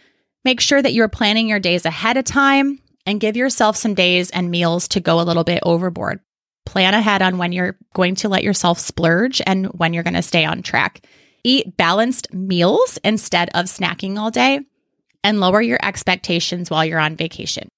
Make 0.43 0.59
sure 0.59 0.81
that 0.81 0.93
you're 0.93 1.07
planning 1.07 1.47
your 1.47 1.59
days 1.59 1.85
ahead 1.85 2.17
of 2.17 2.25
time 2.25 2.79
and 3.05 3.19
give 3.19 3.37
yourself 3.37 3.77
some 3.77 3.93
days 3.93 4.29
and 4.31 4.51
meals 4.51 4.87
to 4.89 4.99
go 4.99 5.19
a 5.19 5.23
little 5.23 5.43
bit 5.43 5.61
overboard. 5.63 6.19
Plan 6.65 6.93
ahead 6.93 7.21
on 7.21 7.37
when 7.37 7.51
you're 7.51 7.77
going 7.93 8.15
to 8.15 8.29
let 8.29 8.43
yourself 8.43 8.79
splurge 8.79 9.41
and 9.45 9.67
when 9.67 9.93
you're 9.93 10.03
going 10.03 10.13
to 10.13 10.21
stay 10.21 10.45
on 10.45 10.61
track. 10.61 11.05
Eat 11.43 11.75
balanced 11.75 12.33
meals 12.33 12.97
instead 13.03 13.49
of 13.53 13.65
snacking 13.65 14.17
all 14.17 14.31
day 14.31 14.61
and 15.23 15.39
lower 15.39 15.61
your 15.61 15.79
expectations 15.81 16.69
while 16.69 16.85
you're 16.85 16.99
on 16.99 17.15
vacation. 17.15 17.69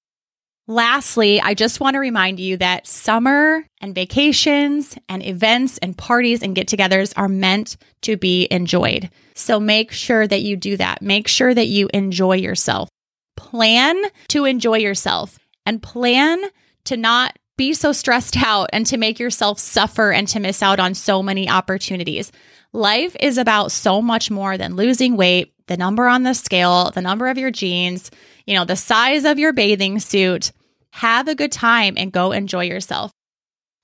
Lastly, 0.68 1.40
I 1.40 1.54
just 1.54 1.78
want 1.78 1.94
to 1.94 2.00
remind 2.00 2.40
you 2.40 2.56
that 2.56 2.88
summer 2.88 3.64
and 3.80 3.94
vacations 3.94 4.98
and 5.08 5.24
events 5.24 5.78
and 5.78 5.96
parties 5.96 6.42
and 6.42 6.56
get 6.56 6.66
togethers 6.66 7.12
are 7.16 7.28
meant 7.28 7.76
to 8.02 8.16
be 8.16 8.48
enjoyed. 8.50 9.08
So 9.34 9.60
make 9.60 9.92
sure 9.92 10.26
that 10.26 10.42
you 10.42 10.56
do 10.56 10.76
that. 10.76 11.02
Make 11.02 11.28
sure 11.28 11.54
that 11.54 11.68
you 11.68 11.88
enjoy 11.94 12.36
yourself. 12.36 12.88
Plan 13.36 13.96
to 14.28 14.44
enjoy 14.44 14.78
yourself 14.78 15.38
and 15.64 15.80
plan 15.80 16.42
to 16.86 16.96
not 16.96 17.38
be 17.56 17.72
so 17.72 17.92
stressed 17.92 18.36
out 18.44 18.68
and 18.72 18.86
to 18.86 18.96
make 18.96 19.20
yourself 19.20 19.60
suffer 19.60 20.10
and 20.10 20.26
to 20.28 20.40
miss 20.40 20.64
out 20.64 20.80
on 20.80 20.94
so 20.94 21.22
many 21.22 21.48
opportunities. 21.48 22.32
Life 22.72 23.16
is 23.20 23.38
about 23.38 23.70
so 23.70 24.02
much 24.02 24.32
more 24.32 24.58
than 24.58 24.74
losing 24.74 25.16
weight, 25.16 25.54
the 25.66 25.76
number 25.76 26.08
on 26.08 26.24
the 26.24 26.34
scale, 26.34 26.90
the 26.90 27.00
number 27.00 27.28
of 27.28 27.38
your 27.38 27.50
jeans, 27.50 28.10
you 28.46 28.54
know, 28.54 28.64
the 28.64 28.76
size 28.76 29.24
of 29.24 29.38
your 29.38 29.52
bathing 29.52 29.98
suit. 29.98 30.52
Have 30.96 31.28
a 31.28 31.34
good 31.34 31.52
time 31.52 31.92
and 31.98 32.10
go 32.10 32.32
enjoy 32.32 32.64
yourself. 32.64 33.10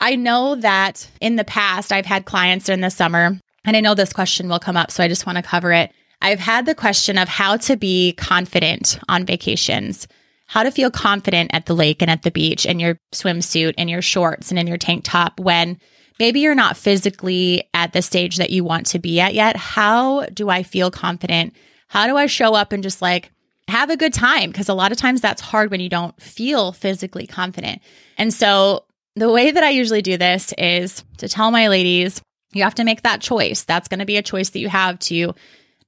I 0.00 0.16
know 0.16 0.54
that 0.54 1.06
in 1.20 1.36
the 1.36 1.44
past, 1.44 1.92
I've 1.92 2.06
had 2.06 2.24
clients 2.24 2.70
in 2.70 2.80
the 2.80 2.88
summer, 2.88 3.38
and 3.66 3.76
I 3.76 3.80
know 3.80 3.94
this 3.94 4.14
question 4.14 4.48
will 4.48 4.58
come 4.58 4.78
up, 4.78 4.90
so 4.90 5.04
I 5.04 5.08
just 5.08 5.26
want 5.26 5.36
to 5.36 5.42
cover 5.42 5.74
it. 5.74 5.92
I've 6.22 6.40
had 6.40 6.64
the 6.64 6.74
question 6.74 7.18
of 7.18 7.28
how 7.28 7.58
to 7.58 7.76
be 7.76 8.14
confident 8.14 8.98
on 9.10 9.26
vacations, 9.26 10.08
how 10.46 10.62
to 10.62 10.70
feel 10.70 10.90
confident 10.90 11.50
at 11.52 11.66
the 11.66 11.74
lake 11.74 12.00
and 12.00 12.10
at 12.10 12.22
the 12.22 12.30
beach 12.30 12.64
in 12.64 12.80
your 12.80 12.98
swimsuit 13.12 13.74
and 13.76 13.90
your 13.90 14.00
shorts 14.00 14.50
and 14.50 14.58
in 14.58 14.66
your 14.66 14.78
tank 14.78 15.04
top 15.04 15.38
when 15.38 15.78
maybe 16.18 16.40
you're 16.40 16.54
not 16.54 16.78
physically 16.78 17.68
at 17.74 17.92
the 17.92 18.00
stage 18.00 18.38
that 18.38 18.48
you 18.48 18.64
want 18.64 18.86
to 18.86 18.98
be 18.98 19.20
at 19.20 19.34
yet. 19.34 19.56
How 19.56 20.24
do 20.32 20.48
I 20.48 20.62
feel 20.62 20.90
confident? 20.90 21.54
How 21.88 22.06
do 22.06 22.16
I 22.16 22.24
show 22.24 22.54
up 22.54 22.72
and 22.72 22.82
just 22.82 23.02
like 23.02 23.30
have 23.72 23.90
a 23.90 23.96
good 23.96 24.12
time? 24.12 24.50
Because 24.50 24.68
a 24.68 24.74
lot 24.74 24.92
of 24.92 24.98
times 24.98 25.22
that's 25.22 25.40
hard 25.40 25.70
when 25.70 25.80
you 25.80 25.88
don't 25.88 26.20
feel 26.20 26.72
physically 26.72 27.26
confident. 27.26 27.80
And 28.18 28.32
so 28.32 28.84
the 29.16 29.30
way 29.30 29.50
that 29.50 29.64
I 29.64 29.70
usually 29.70 30.02
do 30.02 30.18
this 30.18 30.52
is 30.58 31.04
to 31.16 31.28
tell 31.28 31.50
my 31.50 31.68
ladies, 31.68 32.20
you 32.52 32.64
have 32.64 32.74
to 32.74 32.84
make 32.84 33.02
that 33.02 33.22
choice. 33.22 33.64
That's 33.64 33.88
going 33.88 34.00
to 34.00 34.06
be 34.06 34.18
a 34.18 34.22
choice 34.22 34.50
that 34.50 34.58
you 34.58 34.68
have 34.68 34.98
to 35.00 35.34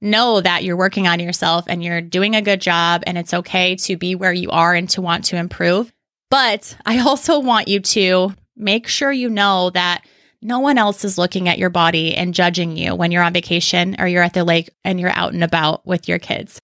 know 0.01 0.41
that 0.41 0.63
you're 0.63 0.75
working 0.75 1.07
on 1.07 1.19
yourself 1.19 1.65
and 1.67 1.83
you're 1.83 2.01
doing 2.01 2.35
a 2.35 2.41
good 2.41 2.59
job 2.59 3.03
and 3.05 3.19
it's 3.19 3.33
okay 3.33 3.75
to 3.75 3.97
be 3.97 4.15
where 4.15 4.33
you 4.33 4.49
are 4.49 4.73
and 4.73 4.89
to 4.89 5.01
want 5.01 5.25
to 5.25 5.37
improve. 5.37 5.93
But 6.31 6.75
I 6.87 6.99
also 6.99 7.39
want 7.39 7.67
you 7.67 7.81
to 7.81 8.33
make 8.57 8.87
sure 8.87 9.11
you 9.11 9.29
know 9.29 9.69
that 9.69 10.03
no 10.41 10.59
one 10.59 10.79
else 10.79 11.05
is 11.05 11.19
looking 11.19 11.47
at 11.47 11.59
your 11.59 11.69
body 11.69 12.15
and 12.15 12.33
judging 12.33 12.77
you 12.77 12.95
when 12.95 13.11
you're 13.11 13.23
on 13.23 13.33
vacation 13.33 13.95
or 13.99 14.07
you're 14.07 14.23
at 14.23 14.33
the 14.33 14.43
lake 14.43 14.69
and 14.83 14.99
you're 14.99 15.15
out 15.15 15.33
and 15.33 15.43
about 15.43 15.85
with 15.85 16.07
your 16.07 16.19
kids. 16.19 16.59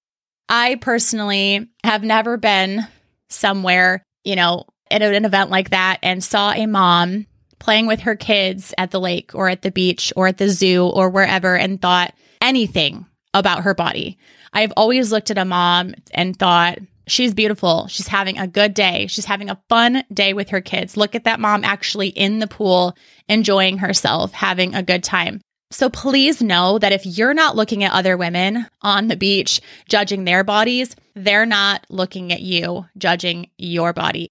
I 0.52 0.76
personally 0.76 1.70
have 1.86 2.04
never 2.04 2.36
been 2.36 2.86
somewhere, 3.30 4.04
you 4.26 4.36
know, 4.36 4.66
at 4.92 5.02
an 5.02 5.24
event 5.24 5.50
like 5.50 5.70
that 5.70 6.00
and 6.04 6.22
saw 6.22 6.52
a 6.52 6.66
mom 6.66 7.26
playing 7.58 7.88
with 7.88 8.02
her 8.02 8.18
kids 8.18 8.74
at 8.78 8.92
the 8.92 9.00
lake 9.00 9.32
or 9.34 9.48
at 9.48 9.62
the 9.62 9.72
beach 9.72 10.12
or 10.18 10.28
at 10.28 10.38
the 10.38 10.50
zoo 10.50 10.86
or 10.86 11.10
wherever 11.10 11.56
and 11.56 11.82
thought 11.82 12.14
anything 12.42 13.06
about 13.34 13.64
her 13.64 13.74
body. 13.74 14.18
I've 14.52 14.74
always 14.76 15.10
looked 15.10 15.32
at 15.32 15.38
a 15.38 15.46
mom 15.46 15.94
and 16.14 16.38
thought, 16.38 16.80
she's 17.08 17.34
beautiful. 17.34 17.88
She's 17.88 18.08
having 18.08 18.38
a 18.38 18.46
good 18.46 18.74
day. 18.74 19.08
She's 19.08 19.24
having 19.24 19.50
a 19.50 19.62
fun 19.70 20.04
day 20.14 20.34
with 20.34 20.50
her 20.50 20.60
kids. 20.60 20.98
Look 20.98 21.16
at 21.16 21.24
that 21.24 21.40
mom 21.40 21.64
actually 21.64 22.10
in 22.10 22.40
the 22.40 22.48
pool, 22.48 22.98
enjoying 23.30 23.78
herself, 23.78 24.34
having 24.34 24.76
a 24.76 24.84
good 24.84 25.02
time. 25.02 25.40
So 25.72 25.90
please 25.90 26.42
know 26.42 26.78
that 26.80 26.92
if 26.92 27.06
you're 27.06 27.34
not 27.34 27.56
looking 27.56 27.84
at 27.84 27.94
other 27.94 28.18
women 28.18 28.68
on 28.82 29.08
the 29.08 29.16
beach, 29.16 29.62
judging 29.88 30.26
their 30.26 30.44
bodies, 30.44 30.96
they're 31.16 31.46
not 31.46 31.86
looking 31.90 32.32
at 32.34 32.42
you, 32.42 32.86
judging 32.98 33.50
your 33.58 33.94
body. 33.94 34.30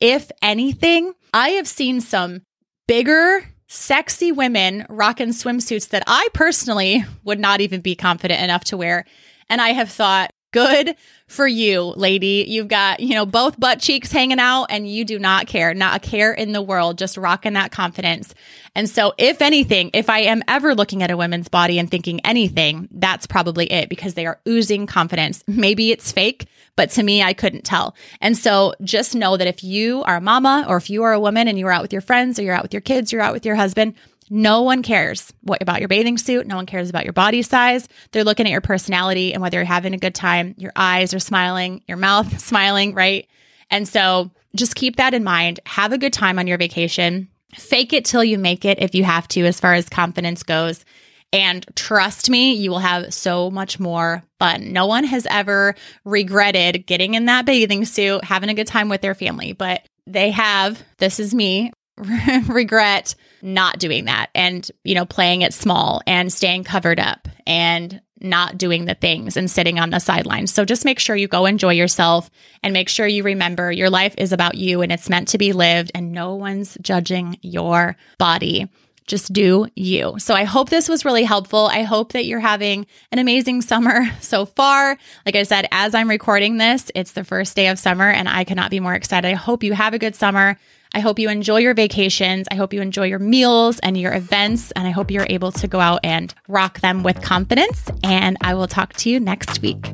If 0.00 0.30
anything, 0.42 1.12
I 1.32 1.50
have 1.50 1.68
seen 1.68 2.00
some 2.00 2.42
bigger, 2.88 3.44
sexy 3.68 4.32
women 4.32 4.84
rocking 4.88 5.28
swimsuits 5.28 5.90
that 5.90 6.02
I 6.08 6.28
personally 6.34 7.04
would 7.22 7.38
not 7.38 7.60
even 7.60 7.80
be 7.82 7.94
confident 7.94 8.42
enough 8.42 8.64
to 8.64 8.76
wear. 8.76 9.04
And 9.48 9.60
I 9.60 9.68
have 9.68 9.90
thought, 9.90 10.32
good 10.52 10.96
for 11.26 11.46
you, 11.46 11.82
lady. 11.82 12.44
You've 12.48 12.68
got, 12.68 13.00
you 13.00 13.14
know, 13.14 13.24
both 13.24 13.58
butt 13.58 13.80
cheeks 13.80 14.10
hanging 14.10 14.40
out 14.40 14.66
and 14.70 14.88
you 14.88 15.04
do 15.04 15.18
not 15.18 15.46
care, 15.46 15.74
not 15.74 15.96
a 15.96 16.00
care 16.00 16.32
in 16.32 16.52
the 16.52 16.62
world, 16.62 16.98
just 16.98 17.16
rocking 17.16 17.52
that 17.52 17.70
confidence. 17.70 18.34
And 18.74 18.88
so, 18.88 19.12
if 19.18 19.42
anything, 19.42 19.90
if 19.94 20.10
I 20.10 20.20
am 20.20 20.42
ever 20.48 20.74
looking 20.74 21.02
at 21.02 21.10
a 21.10 21.16
woman's 21.16 21.48
body 21.48 21.78
and 21.78 21.90
thinking 21.90 22.20
anything, 22.24 22.88
that's 22.92 23.26
probably 23.26 23.70
it 23.70 23.88
because 23.88 24.14
they 24.14 24.26
are 24.26 24.40
oozing 24.48 24.86
confidence. 24.86 25.44
Maybe 25.46 25.90
it's 25.90 26.12
fake, 26.12 26.46
but 26.76 26.90
to 26.90 27.02
me, 27.02 27.22
I 27.22 27.32
couldn't 27.32 27.64
tell. 27.64 27.94
And 28.20 28.36
so, 28.36 28.74
just 28.82 29.14
know 29.14 29.36
that 29.36 29.46
if 29.46 29.64
you 29.64 30.02
are 30.04 30.16
a 30.16 30.20
mama 30.20 30.66
or 30.68 30.76
if 30.76 30.90
you 30.90 31.02
are 31.02 31.12
a 31.12 31.20
woman 31.20 31.48
and 31.48 31.58
you 31.58 31.66
are 31.66 31.72
out 31.72 31.82
with 31.82 31.92
your 31.92 32.02
friends 32.02 32.38
or 32.38 32.42
you're 32.42 32.54
out 32.54 32.62
with 32.62 32.74
your 32.74 32.80
kids, 32.80 33.12
you're 33.12 33.22
out 33.22 33.32
with 33.32 33.46
your 33.46 33.56
husband, 33.56 33.94
no 34.30 34.62
one 34.62 34.82
cares 34.82 35.32
what 35.42 35.60
about 35.60 35.80
your 35.80 35.88
bathing 35.88 36.16
suit. 36.16 36.46
No 36.46 36.54
one 36.54 36.66
cares 36.66 36.88
about 36.88 37.04
your 37.04 37.12
body 37.12 37.42
size. 37.42 37.88
They're 38.12 38.24
looking 38.24 38.46
at 38.46 38.52
your 38.52 38.60
personality 38.60 39.34
and 39.34 39.42
whether 39.42 39.58
you're 39.58 39.64
having 39.64 39.92
a 39.92 39.98
good 39.98 40.14
time. 40.14 40.54
Your 40.56 40.72
eyes 40.76 41.12
are 41.12 41.18
smiling, 41.18 41.82
your 41.88 41.96
mouth 41.96 42.40
smiling, 42.44 42.94
right? 42.94 43.28
And 43.70 43.86
so 43.88 44.30
just 44.54 44.76
keep 44.76 44.96
that 44.96 45.14
in 45.14 45.24
mind. 45.24 45.58
Have 45.66 45.92
a 45.92 45.98
good 45.98 46.12
time 46.12 46.38
on 46.38 46.46
your 46.46 46.58
vacation. 46.58 47.28
Fake 47.54 47.92
it 47.92 48.04
till 48.04 48.22
you 48.22 48.38
make 48.38 48.64
it 48.64 48.80
if 48.80 48.94
you 48.94 49.02
have 49.02 49.26
to, 49.28 49.44
as 49.44 49.58
far 49.58 49.74
as 49.74 49.88
confidence 49.88 50.44
goes. 50.44 50.84
And 51.32 51.64
trust 51.76 52.30
me, 52.30 52.54
you 52.54 52.70
will 52.70 52.80
have 52.80 53.12
so 53.12 53.50
much 53.50 53.78
more 53.78 54.22
fun. 54.38 54.72
No 54.72 54.86
one 54.86 55.04
has 55.04 55.26
ever 55.30 55.74
regretted 56.04 56.86
getting 56.86 57.14
in 57.14 57.26
that 57.26 57.46
bathing 57.46 57.84
suit, 57.84 58.24
having 58.24 58.48
a 58.48 58.54
good 58.54 58.66
time 58.66 58.88
with 58.88 59.00
their 59.00 59.14
family, 59.14 59.52
but 59.52 59.82
they 60.06 60.30
have, 60.30 60.82
this 60.98 61.20
is 61.20 61.34
me, 61.34 61.72
regret 62.48 63.14
not 63.42 63.78
doing 63.78 64.06
that 64.06 64.30
and, 64.34 64.70
you 64.84 64.94
know, 64.94 65.06
playing 65.06 65.42
it 65.42 65.54
small 65.54 66.02
and 66.06 66.32
staying 66.32 66.64
covered 66.64 67.00
up 67.00 67.28
and 67.46 68.00
not 68.20 68.58
doing 68.58 68.84
the 68.84 68.94
things 68.94 69.36
and 69.36 69.50
sitting 69.50 69.78
on 69.78 69.90
the 69.90 69.98
sidelines. 69.98 70.52
So 70.52 70.64
just 70.64 70.84
make 70.84 70.98
sure 70.98 71.16
you 71.16 71.26
go 71.26 71.46
enjoy 71.46 71.72
yourself 71.72 72.30
and 72.62 72.72
make 72.72 72.88
sure 72.88 73.06
you 73.06 73.22
remember 73.22 73.72
your 73.72 73.90
life 73.90 74.14
is 74.18 74.32
about 74.32 74.56
you 74.56 74.82
and 74.82 74.92
it's 74.92 75.08
meant 75.08 75.28
to 75.28 75.38
be 75.38 75.52
lived 75.52 75.90
and 75.94 76.12
no 76.12 76.34
one's 76.34 76.76
judging 76.82 77.38
your 77.40 77.96
body. 78.18 78.68
Just 79.06 79.32
do 79.32 79.66
you. 79.74 80.14
So 80.18 80.34
I 80.34 80.44
hope 80.44 80.68
this 80.68 80.88
was 80.88 81.04
really 81.04 81.24
helpful. 81.24 81.66
I 81.66 81.82
hope 81.82 82.12
that 82.12 82.26
you're 82.26 82.38
having 82.38 82.86
an 83.10 83.18
amazing 83.18 83.62
summer 83.62 84.04
so 84.20 84.44
far. 84.44 84.98
Like 85.24 85.34
I 85.34 85.42
said, 85.44 85.66
as 85.72 85.94
I'm 85.94 86.08
recording 86.08 86.58
this, 86.58 86.92
it's 86.94 87.12
the 87.12 87.24
first 87.24 87.56
day 87.56 87.68
of 87.68 87.78
summer 87.78 88.08
and 88.08 88.28
I 88.28 88.44
cannot 88.44 88.70
be 88.70 88.80
more 88.80 88.94
excited. 88.94 89.26
I 89.26 89.34
hope 89.34 89.64
you 89.64 89.72
have 89.72 89.94
a 89.94 89.98
good 89.98 90.14
summer. 90.14 90.58
I 90.94 91.00
hope 91.00 91.18
you 91.18 91.28
enjoy 91.28 91.58
your 91.58 91.74
vacations. 91.74 92.46
I 92.50 92.56
hope 92.56 92.72
you 92.72 92.80
enjoy 92.80 93.06
your 93.06 93.18
meals 93.18 93.78
and 93.80 93.96
your 93.96 94.12
events. 94.12 94.70
And 94.72 94.86
I 94.86 94.90
hope 94.90 95.10
you're 95.10 95.26
able 95.28 95.52
to 95.52 95.68
go 95.68 95.80
out 95.80 96.00
and 96.02 96.34
rock 96.48 96.80
them 96.80 97.02
with 97.02 97.22
confidence. 97.22 97.88
And 98.02 98.36
I 98.40 98.54
will 98.54 98.66
talk 98.66 98.94
to 98.94 99.10
you 99.10 99.20
next 99.20 99.62
week. 99.62 99.92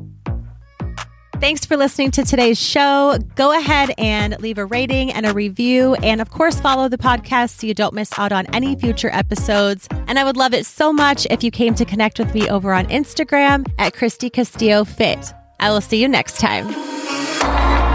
Thanks 1.39 1.65
for 1.65 1.77
listening 1.77 2.09
to 2.11 2.23
today's 2.23 2.59
show. 2.59 3.19
Go 3.35 3.55
ahead 3.55 3.93
and 3.99 4.39
leave 4.39 4.57
a 4.57 4.65
rating 4.65 5.11
and 5.11 5.23
a 5.23 5.33
review. 5.33 5.93
And 5.95 6.19
of 6.19 6.31
course, 6.31 6.59
follow 6.59 6.89
the 6.89 6.97
podcast 6.97 7.59
so 7.59 7.67
you 7.67 7.75
don't 7.75 7.93
miss 7.93 8.17
out 8.17 8.31
on 8.31 8.47
any 8.55 8.75
future 8.75 9.11
episodes. 9.13 9.87
And 10.07 10.17
I 10.17 10.23
would 10.23 10.35
love 10.35 10.55
it 10.55 10.65
so 10.65 10.91
much 10.91 11.27
if 11.29 11.43
you 11.43 11.51
came 11.51 11.75
to 11.75 11.85
connect 11.85 12.17
with 12.17 12.33
me 12.33 12.49
over 12.49 12.73
on 12.73 12.87
Instagram 12.87 13.71
at 13.77 13.93
Kristy 13.93 14.33
Castillo 14.33 14.83
Fit. 14.83 15.31
I 15.59 15.69
will 15.69 15.81
see 15.81 16.01
you 16.01 16.07
next 16.07 16.39
time. 16.39 17.85